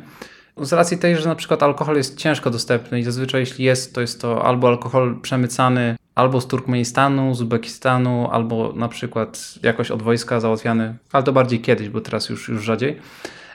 [0.57, 4.01] Z racji tej, że na przykład alkohol jest ciężko dostępny i zazwyczaj jeśli jest, to
[4.01, 10.03] jest to albo alkohol przemycany albo z Turkmenistanu, z Uzbekistanu, albo na przykład jakoś od
[10.03, 12.99] wojska załatwiany, ale to bardziej kiedyś, bo teraz już, już rzadziej.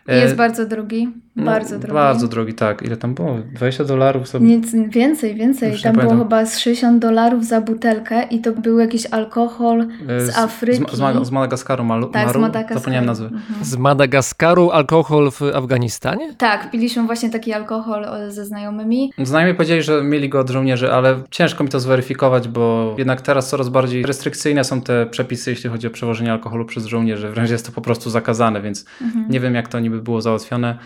[0.08, 1.10] E, Jest bardzo drogi.
[1.36, 1.94] no, bardzo drogi.
[1.94, 2.82] Bardzo drogi, tak.
[2.82, 3.38] Ile tam było?
[3.54, 4.46] 20 dolarów sobie.
[4.46, 5.72] Nic, więcej, więcej.
[5.72, 6.28] Już Tam było pamiętam.
[6.28, 10.84] chyba z 60 dolarów za butelkę i to był jakiś alkohol E, z Afryki.
[10.91, 12.39] Z, z, z Madagaskaru malu, tak, z Maru?
[12.41, 12.80] Madagaskaru.
[12.80, 13.26] Zapomniałem nazwy.
[13.26, 13.44] Mhm.
[13.65, 16.34] Z Madagaskaru alkohol w Afganistanie?
[16.34, 19.12] Tak, piliśmy właśnie taki alkohol o, ze znajomymi.
[19.24, 23.50] Znajomi powiedzieli, że mieli go od żołnierzy, ale ciężko mi to zweryfikować, bo jednak teraz
[23.50, 27.30] coraz bardziej restrykcyjne są te przepisy, jeśli chodzi o przewożenie alkoholu przez żołnierzy.
[27.30, 29.26] Wręcz jest to po prostu zakazane, więc Mhm.
[29.30, 30.77] nie wiem, jak to niby było załatwione.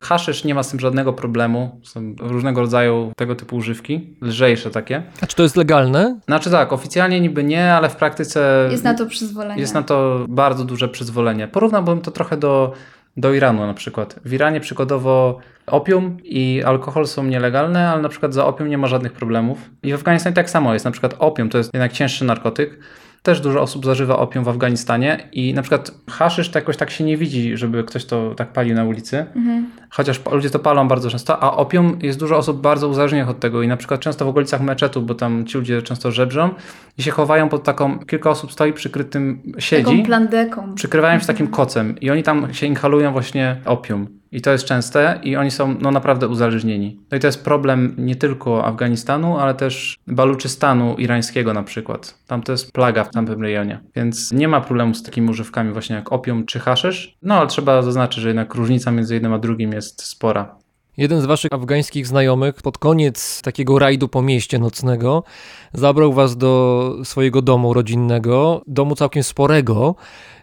[0.00, 1.80] Haszysz nie ma z tym żadnego problemu.
[1.84, 5.02] Są różnego rodzaju tego typu używki, lżejsze takie.
[5.20, 6.20] A czy to jest legalne?
[6.26, 9.60] Znaczy tak, oficjalnie niby nie, ale w praktyce Jest na to przyzwolenie.
[9.60, 11.48] jest na to bardzo duże przyzwolenie.
[11.48, 12.72] Porównałbym to trochę do,
[13.16, 14.20] do Iranu na przykład.
[14.24, 18.86] W Iranie przykładowo opium i alkohol są nielegalne, ale na przykład za opium nie ma
[18.86, 19.58] żadnych problemów.
[19.82, 20.84] I w Afganistanie tak samo jest.
[20.84, 22.78] Na przykład opium to jest jednak cięższy narkotyk.
[23.22, 27.04] Też dużo osób zażywa opium w Afganistanie i na przykład haszysz to jakoś tak się
[27.04, 29.26] nie widzi, żeby ktoś to tak palił na ulicy.
[29.36, 29.70] Mhm.
[29.90, 33.62] Chociaż ludzie to palą bardzo często, a opium jest dużo osób bardzo uzależnionych od tego
[33.62, 36.50] i na przykład często w okolicach meczetów, bo tam ci ludzie często żebrzą
[36.98, 40.74] i się chowają pod taką, kilka osób stoi przykrytym, siedzi, Taką plandeką.
[40.74, 44.17] przykrywają się takim kocem i oni tam się inhalują właśnie opium.
[44.32, 47.00] I to jest częste i oni są no, naprawdę uzależnieni.
[47.10, 52.18] No i to jest problem nie tylko Afganistanu, ale też Baluczystanu irańskiego na przykład.
[52.26, 53.80] Tam to jest plaga w tamtym rejonie.
[53.96, 57.16] Więc nie ma problemu z takimi używkami właśnie jak opium czy haszysz.
[57.22, 60.56] No ale trzeba zaznaczyć, że jednak różnica między jednym a drugim jest spora.
[60.98, 65.24] Jeden z waszych afgańskich znajomych pod koniec takiego rajdu po mieście nocnego
[65.72, 69.94] zabrał was do swojego domu rodzinnego, domu całkiem sporego,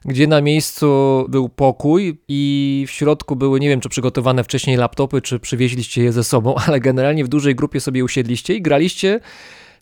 [0.05, 5.21] gdzie na miejscu był pokój i w środku były, nie wiem czy przygotowane wcześniej laptopy,
[5.21, 9.19] czy przywieźliście je ze sobą, ale generalnie w dużej grupie sobie usiedliście i graliście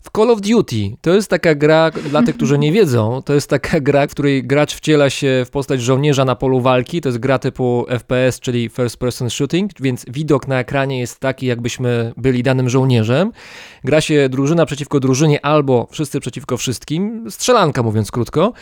[0.04, 0.96] w Call of Duty.
[1.00, 4.46] To jest taka gra, dla tych, którzy nie wiedzą, to jest taka gra, w której
[4.46, 7.00] gracz wciela się w postać żołnierza na polu walki.
[7.00, 11.46] To jest gra typu FPS, czyli First Person Shooting, więc widok na ekranie jest taki,
[11.46, 13.32] jakbyśmy byli danym żołnierzem.
[13.84, 17.30] Gra się drużyna przeciwko drużynie albo wszyscy przeciwko wszystkim.
[17.30, 18.52] Strzelanka, mówiąc krótko.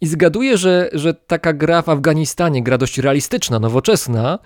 [0.00, 4.38] I zgaduję, że, że taka gra w Afganistanie, gra dość realistyczna, nowoczesna,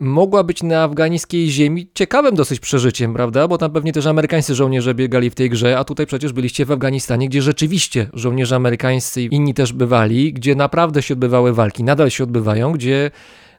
[0.00, 3.48] mogła być na afgańskiej ziemi ciekawym dosyć przeżyciem, prawda?
[3.48, 6.72] Bo tam pewnie też amerykańscy żołnierze biegali w tej grze, a tutaj przecież byliście w
[6.72, 12.10] Afganistanie, gdzie rzeczywiście żołnierze amerykańscy i inni też bywali, gdzie naprawdę się odbywały walki, nadal
[12.10, 13.10] się odbywają, gdzie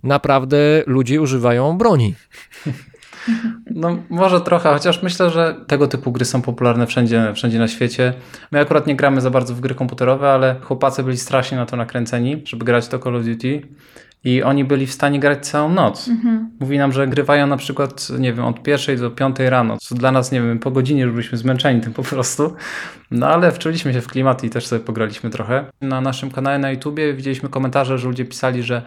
[0.03, 2.15] naprawdę ludzie używają broni.
[3.71, 8.13] No może trochę, chociaż myślę, że tego typu gry są popularne wszędzie, wszędzie na świecie.
[8.51, 11.77] My akurat nie gramy za bardzo w gry komputerowe, ale chłopacy byli strasznie na to
[11.77, 13.61] nakręceni, żeby grać to Call of Duty.
[14.25, 16.07] I oni byli w stanie grać całą noc.
[16.07, 16.49] Mhm.
[16.59, 20.11] Mówi nam, że grywają na przykład, nie wiem, od pierwszej do piątej rano, co dla
[20.11, 22.55] nas, nie wiem, po godzinie już byliśmy zmęczeni tym po prostu.
[23.11, 25.65] No ale wczuliśmy się w klimat i też sobie pograliśmy trochę.
[25.81, 28.81] Na naszym kanale na YouTubie widzieliśmy komentarze, że ludzie pisali, że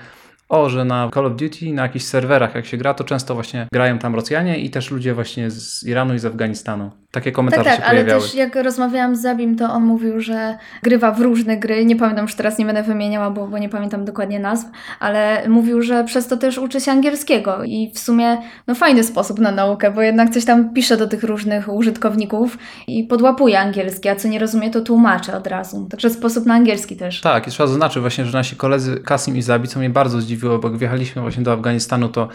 [0.49, 3.67] o, że na Call of Duty, na jakichś serwerach jak się gra, to często właśnie
[3.73, 6.91] grają tam Rosjanie i też ludzie właśnie z Iranu i z Afganistanu.
[7.11, 8.23] Takie Tak, komentarze tak, się ale pojawiały.
[8.23, 11.85] też jak rozmawiałam z Zabim, to on mówił, że grywa w różne gry.
[11.85, 14.67] Nie pamiętam, już teraz nie będę wymieniała, bo, bo nie pamiętam dokładnie nazw,
[15.01, 19.39] ale mówił, że przez to też uczy się angielskiego i w sumie no fajny sposób
[19.39, 24.17] na naukę, bo jednak coś tam pisze do tych różnych użytkowników i podłapuje angielski, a
[24.17, 25.87] co nie rozumie, to tłumaczy od razu.
[25.91, 27.21] Także sposób na angielski też.
[27.21, 30.38] Tak, i trzeba zaznaczyć właśnie, że nasi koledzy Kasim i Zabi, co mnie bardzo zdziwiło,
[30.42, 32.29] bo jak wjechaliśmy właśnie do Afganistanu, to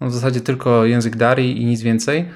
[0.00, 2.28] w zasadzie tylko język Dari i nic więcej.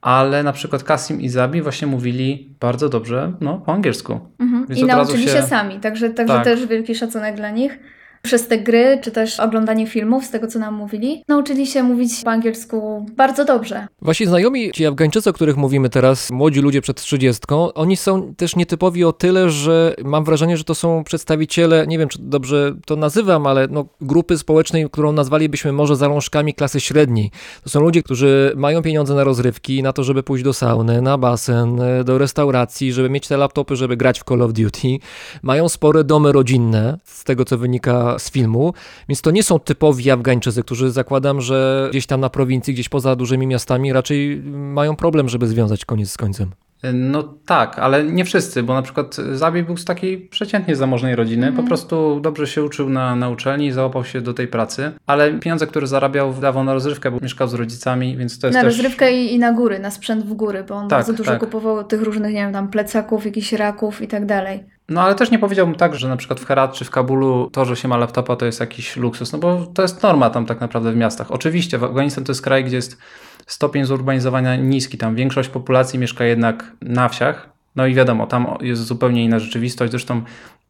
[0.00, 4.20] Ale na przykład Kasim i Zabi właśnie mówili bardzo dobrze no, po angielsku.
[4.38, 4.66] Mhm.
[4.76, 5.30] I nauczyli się...
[5.30, 6.44] się sami, także, także Tak.
[6.44, 7.78] też wielki szacunek dla nich.
[8.24, 12.10] Przez te gry, czy też oglądanie filmów, z tego co nam mówili, nauczyli się mówić
[12.24, 13.86] po angielsku bardzo dobrze.
[14.02, 17.42] Wasi znajomi, ci Afgańczycy, o których mówimy teraz, młodzi ludzie przed 30,
[17.74, 22.08] oni są też nietypowi o tyle, że mam wrażenie, że to są przedstawiciele, nie wiem
[22.08, 27.30] czy dobrze to nazywam, ale no, grupy społecznej, którą nazwalibyśmy może zalążkami klasy średniej.
[27.64, 31.18] To są ludzie, którzy mają pieniądze na rozrywki, na to, żeby pójść do sauny, na
[31.18, 34.88] basen, do restauracji, żeby mieć te laptopy, żeby grać w Call of Duty.
[35.42, 38.74] Mają spore domy rodzinne, z tego co wynika z filmu,
[39.08, 43.16] więc to nie są typowi Afgańczycy, którzy zakładam, że gdzieś tam na prowincji, gdzieś poza
[43.16, 46.50] dużymi miastami raczej mają problem, żeby związać koniec z końcem.
[46.94, 51.46] No tak, ale nie wszyscy, bo na przykład Zabi był z takiej przeciętnie zamożnej rodziny,
[51.46, 51.64] Mhm.
[51.64, 55.32] po prostu dobrze się uczył na, na uczelni i załapał się do tej pracy, ale
[55.32, 58.76] pieniądze, które zarabiał, wydawał na rozrywkę, bo mieszkał z rodzicami, więc to jest Na też...
[58.76, 61.40] rozrywkę i, i na góry, na sprzęt w góry, bo on Tak, bardzo dużo tak.
[61.40, 64.64] kupował tych różnych, nie wiem, tam plecaków, jakichś raków i tak dalej.
[64.88, 67.64] No ale też nie powiedziałbym tak, że na przykład w Herat czy w Kabulu to,
[67.64, 70.60] że się ma laptopa to jest jakiś luksus, no bo to jest norma tam tak
[70.60, 71.30] naprawdę w miastach.
[71.30, 72.98] Oczywiście Afganistan to jest kraj, gdzie jest
[73.46, 78.82] stopień zurbanizowania niski, tam większość populacji mieszka jednak na wsiach, no i wiadomo, tam jest
[78.82, 80.22] zupełnie inna rzeczywistość, zresztą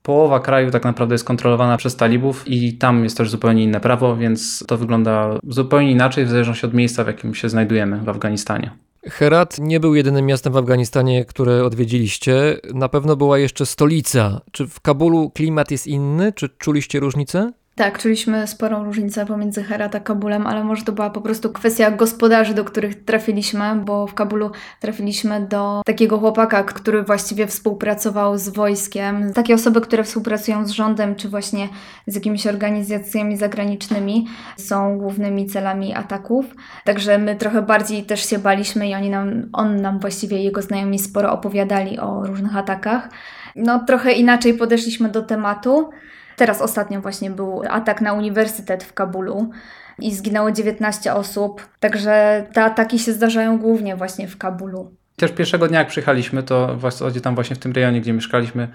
[0.03, 4.17] połowa kraju tak naprawdę jest kontrolowana przez talibów i tam jest też zupełnie inne prawo,
[4.17, 8.71] więc to wygląda zupełnie inaczej w zależności od miejsca, w jakim się znajdujemy w Afganistanie.
[9.11, 12.61] Herat nie był jedynym miastem w Afganistanie, które odwiedziliście.
[12.75, 14.41] Na pewno była jeszcze stolica.
[14.53, 16.33] Czy w Kabulu klimat jest inny?
[16.33, 17.53] Czy czuliście różnicę?
[17.77, 21.91] Tak, czuliśmy sporą różnicę pomiędzy Herat a Kabulem, ale może to była po prostu kwestia
[21.91, 24.51] gospodarzy, do których trafiliśmy, bo w Kabulu
[24.81, 29.33] trafiliśmy do takiego chłopaka, który właściwie współpracował z wojskiem.
[29.33, 31.69] Takie osoby, które współpracują z rządem, czy właśnie
[32.07, 36.47] z jakimiś organizacjami zagranicznymi, są głównymi celami ataków.
[36.85, 40.99] Także my trochę bardziej też się baliśmy i oni nam, on nam właściwie jego znajomi
[40.99, 43.09] sporo opowiadali o różnych atakach.
[43.57, 45.91] No, trochę inaczej podeszliśmy do tematu.
[46.37, 49.51] Teraz ostatnio właśnie był atak na uniwersytet w Kabulu
[49.99, 54.93] i zginęło 19 osób, także te ataki się zdarzają głównie właśnie w Kabulu.
[55.17, 58.69] Też pierwszego dnia jak przyjechaliśmy, to w zasadzie tam właśnie w tym rejonie, gdzie mieszkaliśmy,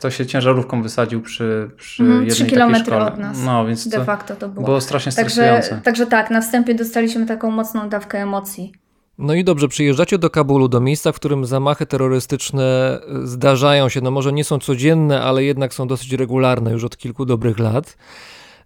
[0.00, 3.06] to się ciężarówką wysadził przy, przy Mhm, jednej trzy takiej kilometry szkole.
[3.06, 3.38] od nas.
[3.44, 4.64] No, więc De to facto to było.
[4.66, 5.80] było strasznie Także, stresujące.
[5.84, 8.72] także tak, na wstępie dostaliśmy taką mocną dawkę emocji.
[9.18, 14.00] No i dobrze, przyjeżdżacie do Kabulu, do miejsca, w którym zamachy terrorystyczne e, zdarzają się.
[14.00, 17.96] No może nie są codzienne, ale jednak są dosyć regularne już od kilku dobrych lat.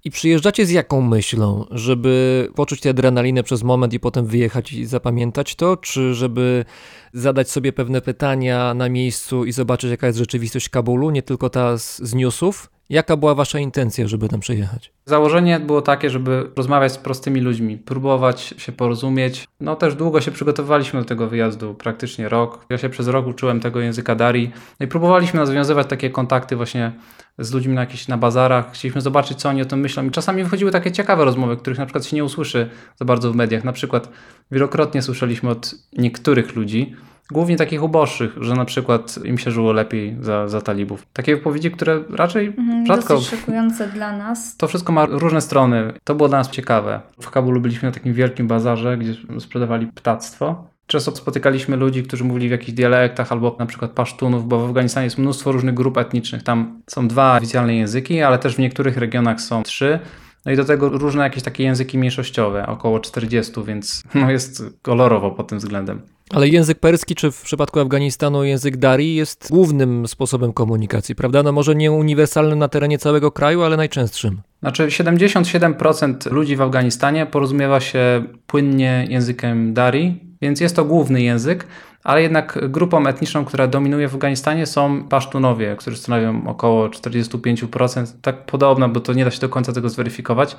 [0.05, 1.65] I przyjeżdżacie z jaką myślą?
[1.71, 5.77] Żeby poczuć tę adrenalinę przez moment i potem wyjechać i zapamiętać to?
[5.77, 6.65] Czy żeby
[7.13, 11.79] zadać sobie pewne pytania na miejscu i zobaczyć, jaka jest rzeczywistość Kabulu, nie tylko ta
[11.79, 12.71] z, z newsów?
[12.91, 14.93] Jaka była wasza intencja, żeby tam przyjechać?
[15.05, 19.49] Założenie było takie, żeby rozmawiać z prostymi ludźmi, próbować się porozumieć.
[19.61, 22.67] No też długo się przygotowywaliśmy do tego wyjazdu, praktycznie rok.
[22.71, 24.51] Ja się przez rok uczyłem tego języka Dari.
[24.81, 26.93] No i próbowaliśmy nawiązywać takie kontakty właśnie
[27.39, 28.73] z ludźmi na jakichś na bazarach.
[28.73, 30.07] Chcieliśmy zobaczyć, co oni o tym myślą.
[30.07, 33.37] I czasami wychodziły takie ciekawe rozmowy, których na przykład się nie usłyszy za bardzo w
[33.37, 33.65] mediach.
[33.65, 34.09] Na przykład
[34.51, 36.97] wielokrotnie słyszeliśmy od niektórych ludzi,
[37.33, 41.07] głównie takich uboższych, że na przykład im się żyło lepiej za, za talibów.
[41.13, 44.57] Takie wypowiedzi, które raczej Mhm, rzadko Dosyć szokujące dla nas.
[44.57, 45.93] to wszystko ma różne strony.
[46.05, 47.01] To było dla nas ciekawe.
[47.21, 50.65] W Kabulu byliśmy na takim wielkim bazarze, gdzie sprzedawali ptactwo.
[50.87, 55.05] Często spotykaliśmy ludzi, którzy mówili w jakichś dialektach albo na przykład pasztunów, bo w Afganistanie
[55.05, 56.43] jest mnóstwo różnych grup etnicznych.
[56.43, 59.99] Tam są dwa oficjalne języki, ale też w niektórych regionach są trzy.
[60.47, 65.31] No i do tego różne jakieś takie języki mniejszościowe, około 40, więc no jest kolorowo
[65.31, 66.03] pod tym względem.
[66.31, 71.43] Ale język perski, czy w przypadku Afganistanu język Dari, jest głównym sposobem komunikacji, prawda?
[71.43, 74.41] No może nie uniwersalny na terenie całego kraju, ale najczęstszym.
[74.61, 81.67] Znaczy 77% ludzi w Afganistanie porozumiewa się płynnie językiem Dari, więc jest to główny język,
[82.05, 88.45] ale jednak grupą etniczną, która dominuje w Afganistanie są Pasztunowie, którzy stanowią około 45%, tak
[88.45, 90.57] podobno, bo to nie da się do końca tego zweryfikować.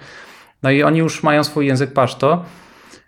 [0.63, 2.43] No i oni już mają swój język paszto.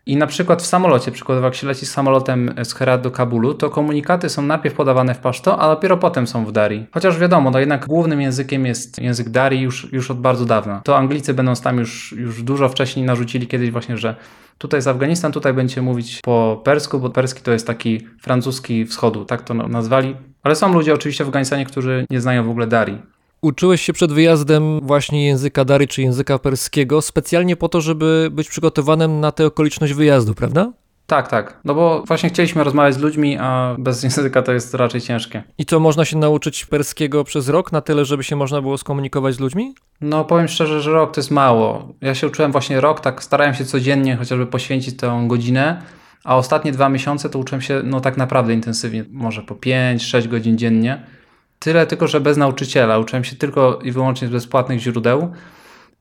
[0.05, 3.69] I na przykład w samolocie, przykładowo jak się leci samolotem z Herat do Kabulu, to
[3.69, 6.85] komunikaty są najpierw podawane w paszto, a dopiero potem są w Dari.
[6.91, 10.81] Chociaż wiadomo, no jednak głównym językiem jest język Dari już, już od bardzo dawna.
[10.83, 14.15] To Anglicy będą tam już, już dużo wcześniej narzucili kiedyś właśnie, że
[14.57, 19.25] tutaj jest Afganistan, tutaj będziecie mówić po persku, bo perski to jest taki francuski wschodu,
[19.25, 20.15] tak to nazwali.
[20.43, 22.97] Ale są ludzie oczywiście w Afganistanie, którzy nie znają w ogóle Dari.
[23.41, 28.49] Uczyłeś się przed wyjazdem właśnie języka Dari czy języka perskiego specjalnie po to, żeby być
[28.49, 30.71] przygotowanym na tę okoliczność wyjazdu, prawda?
[31.07, 31.59] Tak, tak.
[31.65, 35.43] No bo właśnie chcieliśmy rozmawiać z ludźmi, a bez języka to jest raczej ciężkie.
[35.57, 39.35] I to można się nauczyć perskiego przez rok na tyle, żeby się można było skomunikować
[39.35, 39.75] z ludźmi?
[40.01, 41.93] No powiem szczerze, że rok to jest mało.
[42.01, 45.81] Ja się uczyłem właśnie rok, tak starałem się codziennie chociażby poświęcić tę godzinę,
[46.23, 50.57] a ostatnie dwa miesiące to uczyłem się no tak naprawdę intensywnie, może po 5-6 godzin
[50.57, 51.20] dziennie.
[51.63, 52.99] Tyle tylko, że bez nauczyciela.
[52.99, 55.31] Uczyłem się tylko i wyłącznie z bezpłatnych źródeł.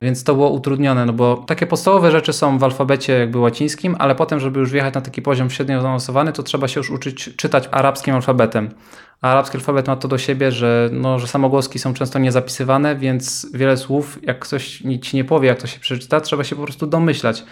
[0.01, 4.15] Więc to było utrudnione, no bo takie podstawowe rzeczy są w alfabecie jakby łacińskim, ale
[4.15, 7.69] potem, żeby już wjechać na taki poziom średnio zaawansowany, to trzeba się już uczyć czytać
[7.71, 8.69] arabskim alfabetem.
[9.21, 13.47] A arabski alfabet ma to do siebie, że, no, że samogłoski są często niezapisywane, więc
[13.53, 16.87] wiele słów, jak ktoś ci nie powie, jak to się przeczyta, trzeba się po prostu
[16.87, 17.43] domyślać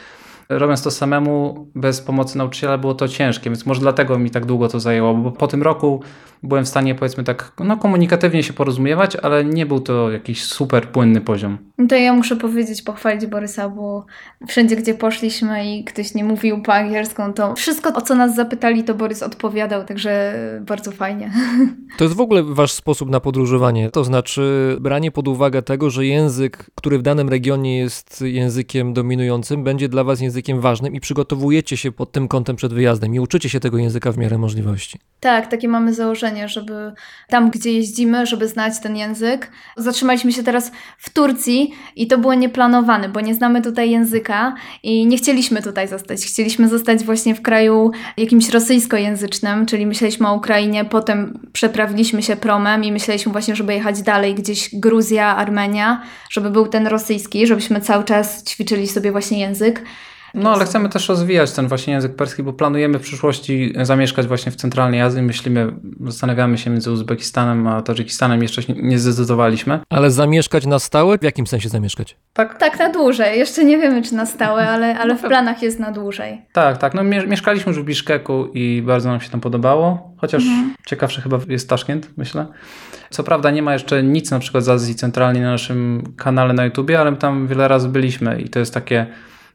[0.49, 4.67] robiąc to samemu, bez pomocy nauczyciela, było to ciężkie, więc może dlatego mi tak długo
[4.67, 6.01] to zajęło, bo po tym roku
[6.43, 10.87] byłem w stanie, powiedzmy tak, no komunikatywnie się porozumiewać, ale nie był to jakiś super
[10.87, 11.57] płynny poziom.
[11.77, 14.05] No to ja muszę powiedzieć, pochwalić Borysa, bo
[14.47, 18.83] wszędzie, gdzie poszliśmy i ktoś nie mówił po angielsku, to wszystko, o co nas zapytali,
[18.83, 21.31] to Borys odpowiadał, także bardzo fajnie.
[21.97, 26.05] To jest w ogóle wasz sposób na podróżowanie, to znaczy branie pod uwagę tego, że
[26.05, 31.77] język, który w danym regionie jest językiem dominującym, będzie dla was językiem ważnym i przygotowujecie
[31.77, 34.99] się pod tym kątem przed wyjazdem i uczycie się tego języka w miarę możliwości.
[35.19, 36.93] Tak, takie mamy założenie, żeby
[37.27, 39.51] tam, gdzie jeździmy, żeby znać ten język.
[39.77, 45.05] Zatrzymaliśmy się teraz w Turcji i to było nieplanowane, bo nie znamy tutaj języka i
[45.05, 46.25] nie chcieliśmy tutaj zostać.
[46.25, 52.83] Chcieliśmy zostać właśnie w kraju jakimś rosyjskojęzycznym, czyli myśleliśmy o Ukrainie, potem przeprawiliśmy się promem
[52.83, 58.03] i myśleliśmy właśnie, żeby jechać dalej, gdzieś Gruzja, Armenia, żeby był ten rosyjski, żebyśmy cały
[58.03, 59.83] czas ćwiczyli sobie właśnie język.
[60.33, 64.51] No, ale chcemy też rozwijać ten właśnie język perski, bo planujemy w przyszłości zamieszkać właśnie
[64.51, 65.21] w centralnej Azji.
[65.21, 65.71] Myślimy,
[66.05, 69.79] zastanawiamy się między Uzbekistanem a Tadżykistanem, jeszcze nie zdecydowaliśmy.
[69.89, 71.17] Ale zamieszkać na stałe?
[71.17, 72.17] W jakim sensie zamieszkać?
[72.33, 73.39] Tak, Tak, na dłużej.
[73.39, 76.41] Jeszcze nie wiemy, czy na stałe, ale, ale w planach jest na dłużej.
[76.53, 76.93] tak, tak.
[76.93, 80.43] No, mie- mieszkaliśmy już w Biszkeku i bardzo nam się tam podobało, chociaż
[80.85, 82.45] ciekawszy chyba jest Taszkent, myślę.
[83.09, 86.65] Co prawda nie ma jeszcze nic na przykład z Azji Centralnej na naszym kanale na
[86.65, 89.05] YouTubie, ale my tam wiele razy byliśmy i to jest takie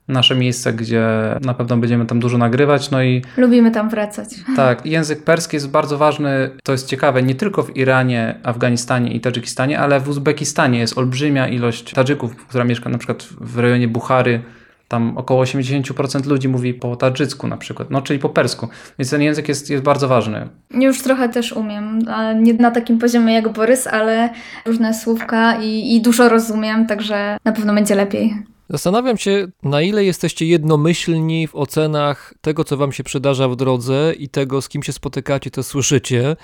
[0.09, 1.05] nasze miejsce, gdzie
[1.41, 2.91] na pewno będziemy tam dużo nagrywać.
[2.91, 4.29] No i Lubimy tam wracać.
[4.57, 6.51] tak, język perski jest bardzo ważny.
[6.63, 11.49] To jest ciekawe nie tylko w Iranie, Afganistanie i Tadżykistanie, ale w Uzbekistanie jest olbrzymia
[11.49, 14.43] ilość Tadżyków, która mieszka na przykład w rejonie Buchary.
[14.89, 18.69] Tam około 80% ludzi mówi po tadżycku na przykład, no czyli po persku.
[18.99, 20.49] Więc ten język jest, jest bardzo ważny.
[20.71, 24.31] Już trochę też umiem, ale nie na takim poziomie jak Borys, ale
[24.67, 28.35] różne słówka i, i dużo rozumiem, także na pewno będzie lepiej.
[28.71, 34.13] Zastanawiam się, na ile jesteście jednomyślni w ocenach tego, co wam się przydarza w drodze
[34.19, 36.37] i tego, z kim się spotykacie, to słyszycie.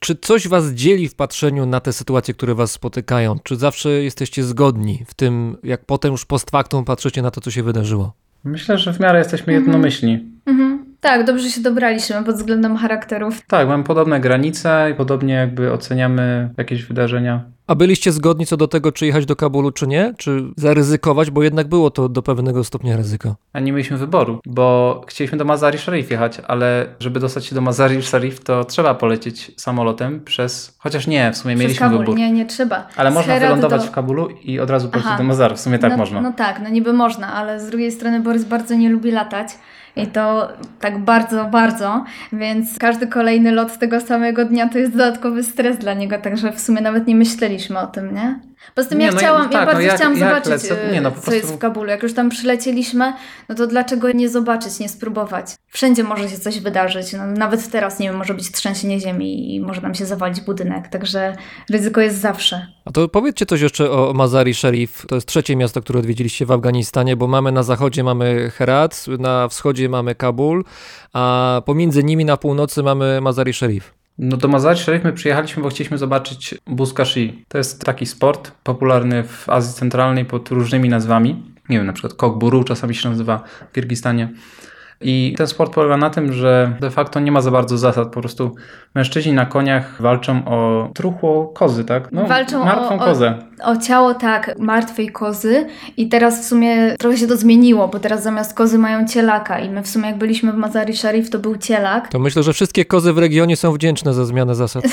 [0.00, 3.38] Czy coś was dzieli w patrzeniu na te sytuacje, które was spotykają?
[3.42, 7.50] Czy zawsze jesteście zgodni w tym, jak potem już post factum patrzycie na to, co
[7.50, 8.12] się wydarzyło?
[8.44, 10.24] Myślę, że w miarę jesteśmy jednomyślni.
[10.46, 10.87] Mhm.
[11.00, 13.40] Tak, dobrze się dobraliśmy pod względem charakterów.
[13.46, 17.44] Tak, mamy podobne granice i podobnie jakby oceniamy jakieś wydarzenia.
[17.66, 20.14] A byliście zgodni co do tego, czy jechać do Kabulu, czy nie?
[20.16, 23.36] Czy zaryzykować, bo jednak było to do pewnego stopnia ryzyko.
[23.52, 27.60] A nie mieliśmy wyboru, bo chcieliśmy do Mazari Sharif jechać, ale żeby dostać się do
[27.60, 30.76] Mazari Sharif, to trzeba polecieć samolotem przez.
[30.78, 31.98] Chociaż nie, w sumie Przez mieliśmy Kabul.
[31.98, 32.16] wybór.
[32.16, 32.88] Nie, nie trzeba.
[32.96, 35.18] Ale Z można Herat wylądować do- w Kabulu i od razu polecieć Aha.
[35.18, 35.56] do Mazar.
[35.56, 36.20] W sumie tak no, można.
[36.20, 39.48] No tak, no niby można, ale z drugiej strony Borys bardzo nie lubi latać.
[39.98, 40.48] I to
[40.80, 45.94] tak bardzo, bardzo, więc każdy kolejny lot tego samego dnia to jest dodatkowy stres dla
[45.94, 48.40] niego, także w sumie nawet nie myśleliśmy o tym, nie?
[48.74, 50.70] Poza tym Nie, ja no ja- chciałam, ja tak, no bardzo jak- chciałam jak zobaczyć,
[50.70, 51.88] lecę- y, nie, no, po co prostu- jest w Kabulu.
[51.90, 53.12] Jak już tam przylecieliśmy,
[53.48, 55.46] no to dlaczego nie zobaczyć, nie spróbować?
[55.68, 59.60] Wszędzie może się coś wydarzyć, no, nawet teraz, nie wiem, może być trzęsienie ziemi i
[59.60, 61.36] może nam się zawalić budynek, także
[61.70, 62.66] ryzyko jest zawsze.
[62.84, 65.06] A to powiedzcie coś jeszcze o Mazari Sharif.
[65.08, 69.48] To jest trzecie miasto, które odwiedziliście w Afganistanie, bo mamy na zachodzie mamy Herat, na
[69.48, 70.64] wschodzie mamy Kabul,
[71.12, 73.97] a pomiędzy nimi na północy mamy Mazari Sharif.
[74.18, 77.44] No do Mazar Sharif my przyjechaliśmy, bo chcieliśmy zobaczyć Buskashi.
[77.48, 81.42] To jest taki sport popularny w Azji Centralnej pod różnymi nazwami.
[81.68, 84.28] Nie wiem, na przykład Kokburu czasami się nazywa w Kirgistanie.
[85.00, 88.08] I ten sport polega na tym, że de facto nie ma za bardzo zasad.
[88.12, 88.54] Po prostu
[88.94, 92.12] mężczyźni na koniach walczą o truchło kozy, tak?
[92.12, 93.34] No, Walczą o- martwą o- kozę.
[93.64, 98.22] O ciało tak, martwej kozy i teraz w sumie trochę się to zmieniło, bo teraz
[98.22, 101.56] zamiast kozy mają cielaka i my w sumie jak byliśmy w Mazari Sharif to był
[101.56, 102.08] cielak.
[102.08, 104.84] To myślę, że wszystkie kozy w regionie są wdzięczne za zmianę zasad.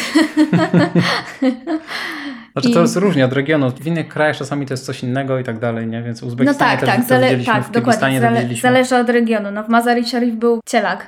[2.56, 3.72] Znaczy I- to jest różnie od regionu.
[3.72, 6.02] W innych krajach czasami to jest coś innego i tak dalej, nie?
[6.04, 9.52] Więc w No Uzbekistanie tak, też tak, zale- tak dokładnie, zale- zależy od regionu.
[9.52, 11.08] No w Mazari Sharif był cielak.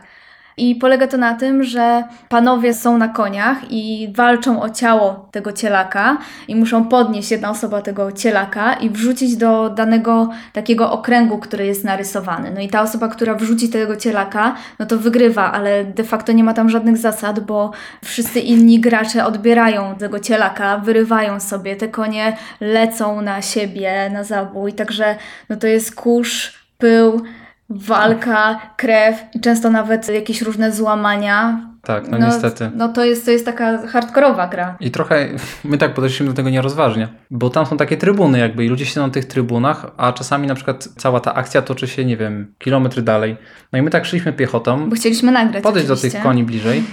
[0.57, 5.51] I polega to na tym, że panowie są na koniach i walczą o ciało tego
[5.51, 11.65] cielaka i muszą podnieść jedna osoba tego cielaka i wrzucić do danego takiego okręgu, który
[11.65, 12.51] jest narysowany.
[12.51, 16.43] No i ta osoba, która wrzuci tego cielaka, no to wygrywa, ale de facto nie
[16.43, 17.71] ma tam żadnych zasad, bo
[18.03, 24.73] wszyscy inni gracze odbierają tego cielaka, wyrywają sobie, te konie lecą na siebie, na zabój,
[24.73, 25.15] także
[25.49, 27.21] no to jest kurz, pył,
[27.69, 31.67] walka, krew i często nawet jakieś różne złamania.
[31.81, 32.71] Tak, no, niestety.
[32.75, 34.77] No to jest, to jest taka hardkorowa gra.
[34.79, 35.29] I trochę
[35.63, 39.07] my tak podeszliśmy do tego nierozważnie, bo tam są takie trybuny jakby i ludzie siedzą
[39.07, 43.01] na tych trybunach, a czasami na przykład cała ta akcja toczy się, nie wiem, kilometry
[43.01, 43.37] dalej.
[43.73, 46.17] No i my tak szliśmy piechotą, Bo chcieliśmy nagrać podejść do oczywiście.
[46.17, 46.83] tych koni bliżej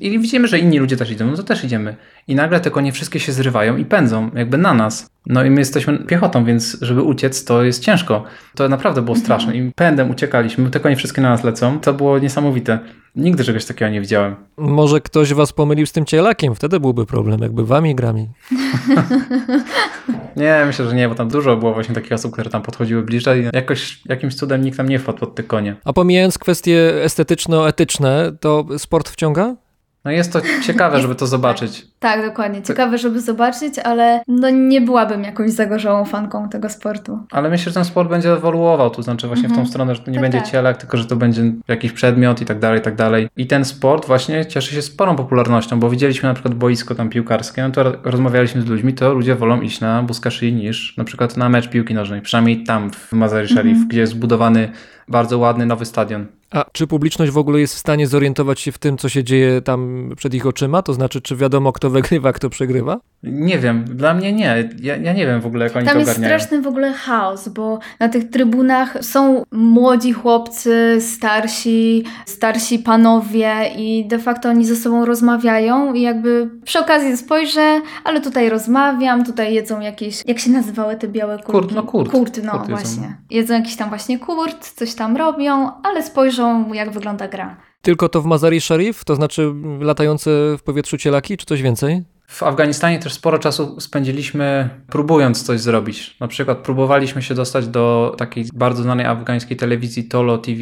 [0.00, 1.96] i widzimy, że inni ludzie też idą, no to też idziemy.
[2.28, 5.13] I nagle te konie wszystkie się zrywają i pędzą jakby na nas.
[5.26, 8.24] No i my jesteśmy piechotą, więc żeby uciec to jest ciężko.
[8.54, 9.24] To naprawdę było Mhm.
[9.24, 11.80] straszne i pędem uciekaliśmy, te konie wszystkie na nas lecą.
[11.80, 12.78] To było niesamowite.
[13.16, 14.34] Nigdy czegoś takiego nie widziałem.
[14.56, 18.28] Może ktoś was pomylił z tym cielakiem, wtedy byłby problem, jakby wami grami.
[20.36, 23.48] Nie, myślę, że nie, bo tam dużo było właśnie takich osób, które tam podchodziły bliżej.
[23.52, 25.76] Jakoś jakimś cudem nikt tam nie wpadł pod te konie.
[25.84, 29.56] A pomijając kwestie estetyczno-etyczne, to sport wciąga?
[30.04, 31.86] No jest to ciekawe, żeby to zobaczyć.
[31.98, 32.62] Tak, dokładnie.
[32.62, 37.18] Ciekawe, żeby zobaczyć, ale no nie byłabym jakąś zagorzałą fanką tego sportu.
[37.30, 39.68] Ale myślę, że ten sport będzie ewoluował, to znaczy właśnie w tą Mhm.
[39.68, 40.48] stronę, że to nie Tak, będzie tak.
[40.50, 43.28] cielak, tylko że to będzie jakiś przedmiot i tak dalej, i tak dalej.
[43.36, 47.62] I ten sport właśnie cieszy się sporą popularnością, bo widzieliśmy na przykład boisko tam piłkarskie,
[47.62, 51.36] no to ro- rozmawialiśmy z ludźmi, to ludzie wolą iść na Buskaszyi niż na przykład
[51.36, 53.88] na mecz piłki nożnej, przynajmniej tam w Mazari Sharif, Mhm.
[53.88, 54.68] gdzie jest zbudowany
[55.08, 56.26] bardzo ładny nowy stadion.
[56.54, 59.60] A czy publiczność w ogóle jest w stanie zorientować się w tym, co się dzieje
[59.62, 60.82] tam przed ich oczyma?
[60.82, 63.00] To znaczy, czy wiadomo, kto wygrywa, kto przegrywa?
[63.22, 64.70] Nie wiem, dla mnie nie.
[64.82, 66.38] Ja, ja nie wiem w ogóle, jak oni Tam to jest ogarniają.
[66.38, 74.06] straszny w ogóle chaos, bo na tych trybunach są młodzi chłopcy, starsi, starsi panowie i
[74.08, 79.54] de facto oni ze sobą rozmawiają i jakby przy okazji spojrzę, ale tutaj rozmawiam, tutaj
[79.54, 81.52] jedzą jakieś, jak się nazywały te białe kurki?
[81.52, 82.10] Kurt, no kurt.
[82.10, 82.82] Kurt, no Kurt jedzą.
[82.82, 83.16] właśnie.
[83.30, 87.56] Jedzą jakiś tam właśnie kurt, coś tam robią, ale spojrzą jak wygląda gra.
[87.82, 92.02] Tylko to w Mazari Sharif, to znaczy latające w powietrzu cielaki, czy coś więcej?
[92.26, 96.16] W Afganistanie też sporo czasu spędziliśmy próbując coś zrobić.
[96.20, 100.60] Na przykład próbowaliśmy się dostać do takiej bardzo znanej afgańskiej telewizji Tolo TV.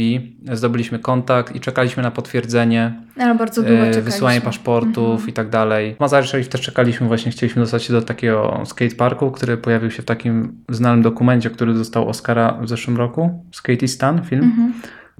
[0.52, 5.28] Zdobyliśmy kontakt i czekaliśmy na potwierdzenie, Ale bardzo długo e, wysyłanie paszportów Mhm.
[5.28, 5.94] i tak dalej.
[5.94, 10.02] W Mazar Sharif też czekaliśmy, właśnie chcieliśmy dostać się do takiego skateparku, który pojawił się
[10.02, 13.44] w takim znanym dokumencie, który dostał Oscara w zeszłym roku.
[13.52, 14.44] Skateistan film.
[14.44, 14.72] Mhm.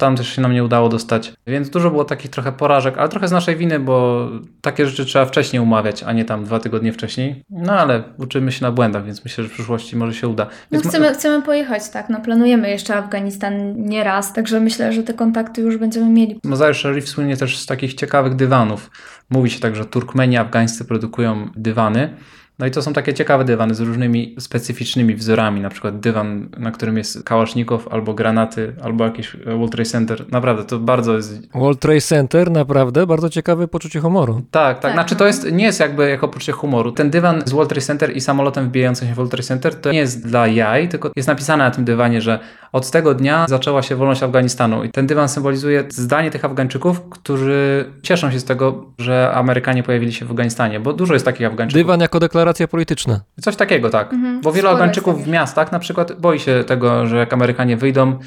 [0.03, 1.33] Tam też się nam nie udało dostać.
[1.47, 4.29] Więc dużo było takich trochę porażek, ale trochę z naszej winy, bo
[4.61, 7.45] takie rzeczy trzeba wcześniej umawiać, a nie tam dwa tygodnie wcześniej.
[7.51, 10.45] No ale uczymy się na błędach, więc myślę, że w przyszłości może się uda.
[10.45, 15.03] No Więc chcemy, chcemy pojechać, tak, no planujemy jeszcze Afganistan nie raz, także myślę, że
[15.03, 16.41] te kontakty już będziemy mieli.
[16.45, 18.91] Mazar Sharif słynie też z takich ciekawych dywanów.
[19.31, 22.17] Mówi się tak, że Turkmeni afgańscy produkują dywany.
[22.59, 26.71] No i to są takie ciekawe dywany z różnymi specyficznymi wzorami, na przykład dywan, na
[26.71, 30.25] którym jest kałasznikow, albo granaty, albo jakiś e, World Trade Center.
[30.31, 34.43] Naprawdę, to bardzo jest World Trade Center, naprawdę bardzo ciekawe poczucie humoru.
[34.51, 34.83] Tak, tak.
[34.83, 35.19] Tak, Znaczy no.
[35.19, 36.93] to jest, nie jest jakby jako poczucie humoru.
[36.93, 39.93] Ten dywan z World Trade Center i samolotem wbijającym się w World Trade Center to
[39.93, 42.39] nie jest dla jaj, tylko jest napisane na tym dywanie, że
[42.73, 44.85] od tego dnia zaczęła się wolność Afganistanu.
[44.85, 50.13] I ten dywan symbolizuje zdanie tych Afgańczyków, którzy cieszą się z tego, że Amerykanie pojawili
[50.13, 51.83] się w Afganistanie, bo dużo jest takich Afgańczyków.
[51.83, 53.21] Dywan jako deklaracja polityczna.
[53.41, 54.13] Coś takiego, tak.
[54.13, 58.19] Mhm, Bo wielu Afgańczyków w miastach na przykład boi się tego, że jak Amerykanie wyjdą,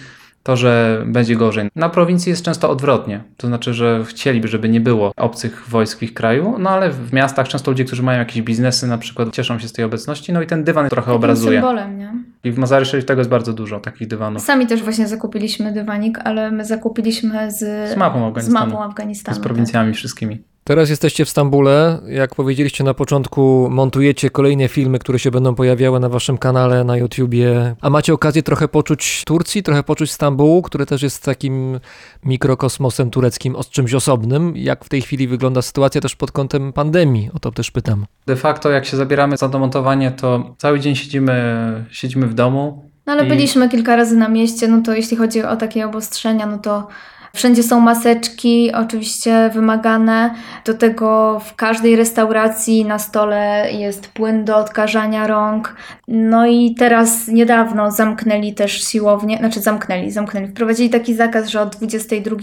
[0.46, 1.70] to że będzie gorzej.
[1.76, 3.24] Na prowincji jest często odwrotnie.
[3.38, 7.14] To znaczy, że chcieliby, żeby nie było obcych wojsk w ich kraju, no ale w
[7.14, 10.42] miastach często ludzie, którzy mają jakieś biznesy na przykład cieszą się z tej obecności, no
[10.42, 11.58] i ten dywan trochę Takim obrazuje.
[11.60, 12.14] symbolem, nie?
[12.44, 14.42] I w Mazary Sharif tego jest bardzo dużo, takich dywanów.
[14.42, 17.58] Sami też właśnie zakupiliśmy dywanik, ale my zakupiliśmy z,
[17.94, 18.66] Z mapą z Afganistanu.
[18.72, 19.38] mapą Afganistanu.
[19.38, 20.44] Z prowincjami wszystkimi.
[20.68, 22.00] Teraz jesteście w Stambule.
[22.08, 26.98] Jak powiedzieliście na początku, montujecie kolejne filmy, które się będą pojawiały na waszym kanale na
[26.98, 27.76] YouTubie.
[27.82, 31.80] A macie okazję trochę poczuć Turcji, trochę poczuć Stambułu, który też jest takim
[32.24, 34.54] mikrokosmosem tureckim, od czymś osobnym.
[34.58, 37.30] Jak w tej chwili wygląda sytuacja też pod kątem pandemii?
[37.34, 38.06] O to też pytam.
[38.28, 42.90] De facto jak się zabieramy za domontowanie, to cały dzień siedzimy, siedzimy w domu.
[43.06, 46.46] No ale I- byliśmy kilka razy na mieście, no to jeśli chodzi o takie obostrzenia,
[46.46, 46.88] no to
[47.36, 50.36] wszędzie są maseczki, oczywiście wymagane.
[50.66, 55.76] Do tego w każdej restauracji na stole jest płyn do odkażania rąk.
[56.08, 60.48] No i teraz niedawno zamknęli też siłownię, znaczy zamknęli, zamknęli.
[60.48, 62.36] Wprowadzili taki zakaz, że od 22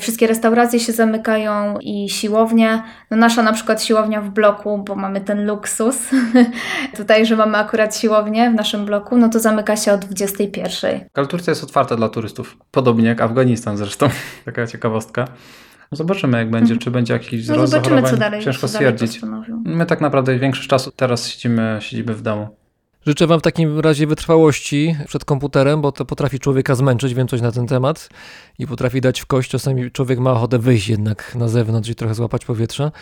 [0.00, 2.82] wszystkie restauracje się zamykają i siłownie.
[3.10, 5.96] No nasza na przykład siłownia w bloku, bo mamy ten luksus
[6.96, 11.00] tutaj, że mamy akurat siłownię w naszym bloku, no to zamyka się o 21.
[11.14, 14.08] Ale Turcja jest otwarta dla turystów, podobnie jak Afganistan zresztą.
[14.44, 15.28] Taka ciekawostka.
[15.92, 18.98] No Zobaczymy jak będzie, czy będzie jakiś No wzrost zobaczymy, co dalej, Ciężko co dalej
[18.98, 19.22] stwierdzić.
[19.64, 22.48] My tak naprawdę większość czasu teraz siedzimy, siedzimy w domu.
[23.06, 27.40] Życzę wam w takim razie wytrwałości przed komputerem, bo to potrafi człowieka zmęczyć, wiem coś
[27.40, 28.08] na ten temat
[28.58, 29.50] i potrafi dać w kość.
[29.50, 32.92] Czasami człowiek ma ochotę wyjść jednak na zewnątrz i trochę złapać powietrza.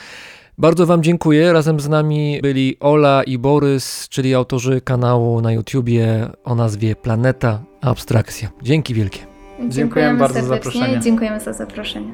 [0.58, 1.52] Bardzo wam dziękuję.
[1.52, 7.62] Razem z nami byli Ola i Borys, czyli autorzy kanału na YouTubie o nazwie Planeta
[7.80, 8.50] Abstrakcja.
[8.62, 9.31] Dzięki wielkie.
[9.68, 10.98] Dziękujemy bardzo za serdecznie zaproszenie.
[10.98, 12.12] i Dziękujemy za zaproszenie.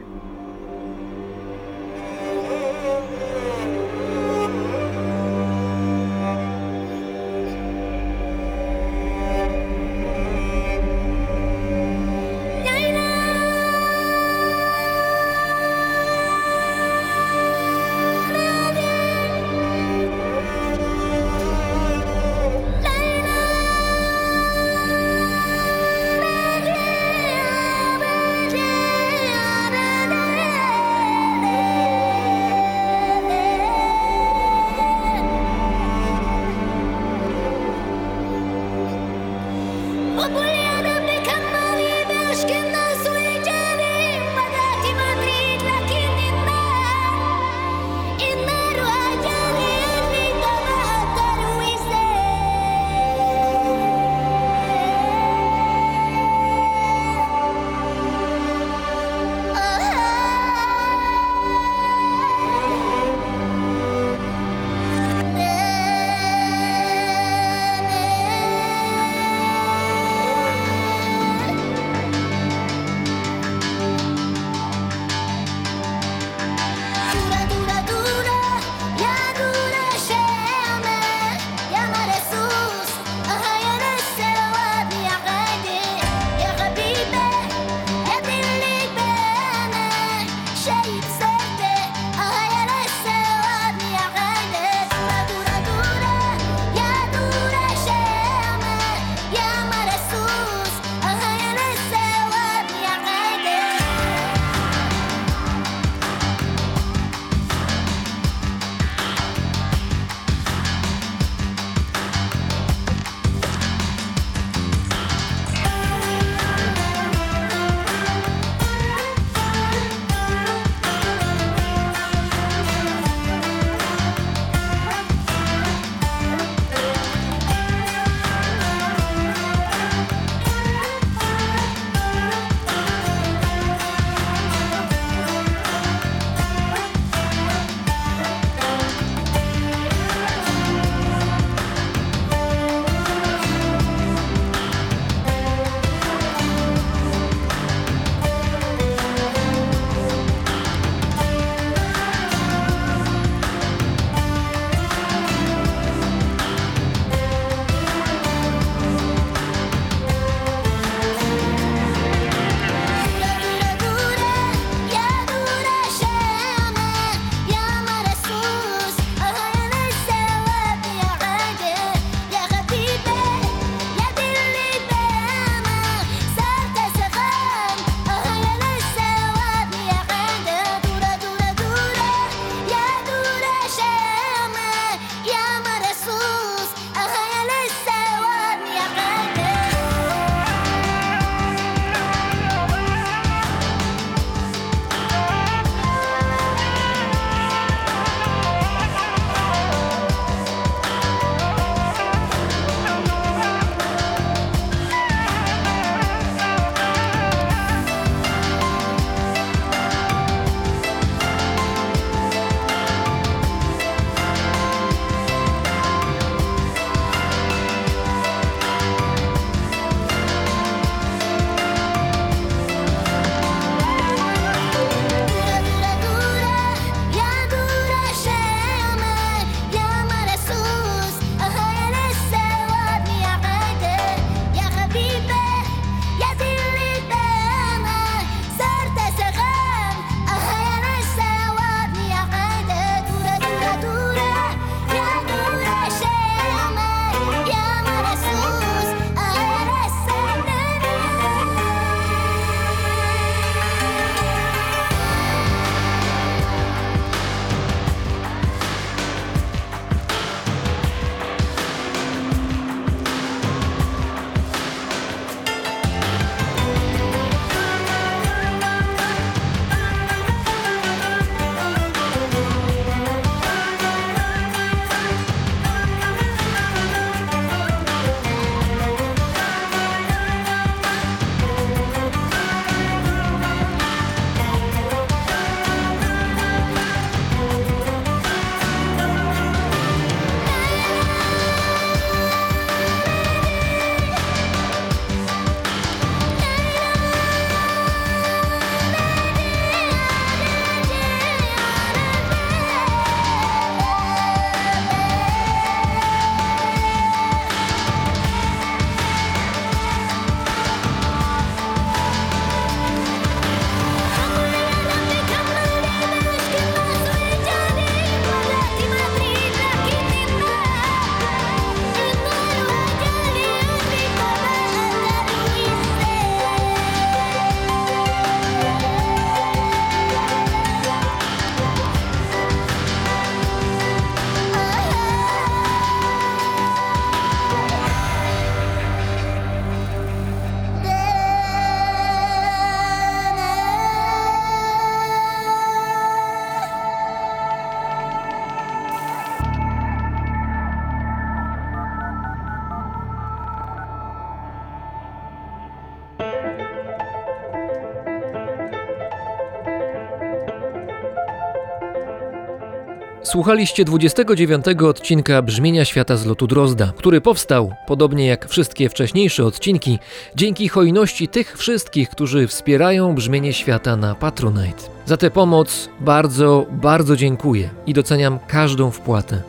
[363.30, 369.98] Słuchaliście 29 odcinka Brzmienia Świata z lotu Drozda, który powstał, podobnie jak wszystkie wcześniejsze odcinki,
[370.36, 374.82] dzięki hojności tych wszystkich, którzy wspierają brzmienie świata na Patronite.
[375.06, 379.42] Za tę pomoc bardzo, bardzo dziękuję i doceniam każdą wpłatę.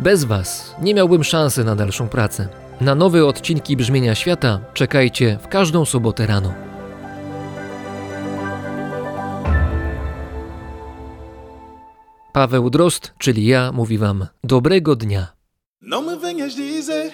[0.00, 2.48] Bez Was nie miałbym szansy na dalszą pracę.
[2.80, 6.71] Na nowe odcinki Brzmienia Świata czekajcie w każdą sobotę rano.
[12.32, 15.26] Paweł Drozd, czyli ja, mówi Wam dobrego dnia.
[15.82, 17.12] Não me venhas dizer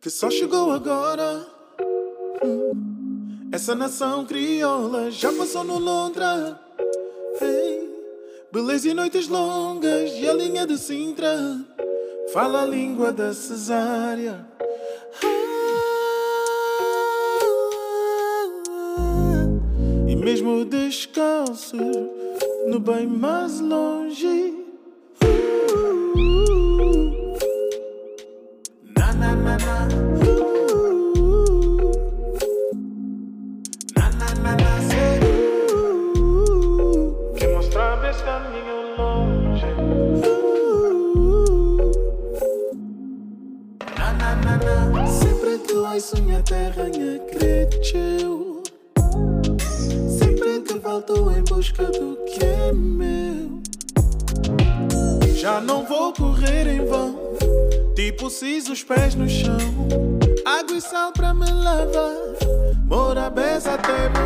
[0.00, 1.46] que só chegou agora.
[3.52, 6.58] Essa nação crioula já passou no Londra.
[7.40, 7.88] Ei,
[8.52, 11.36] beleza e noites longas e a linha de Sintra
[12.32, 14.51] fala a língua da cesárea.
[20.22, 21.76] Mesmo descalço,
[22.68, 24.51] no bem mais longe.
[63.78, 64.21] te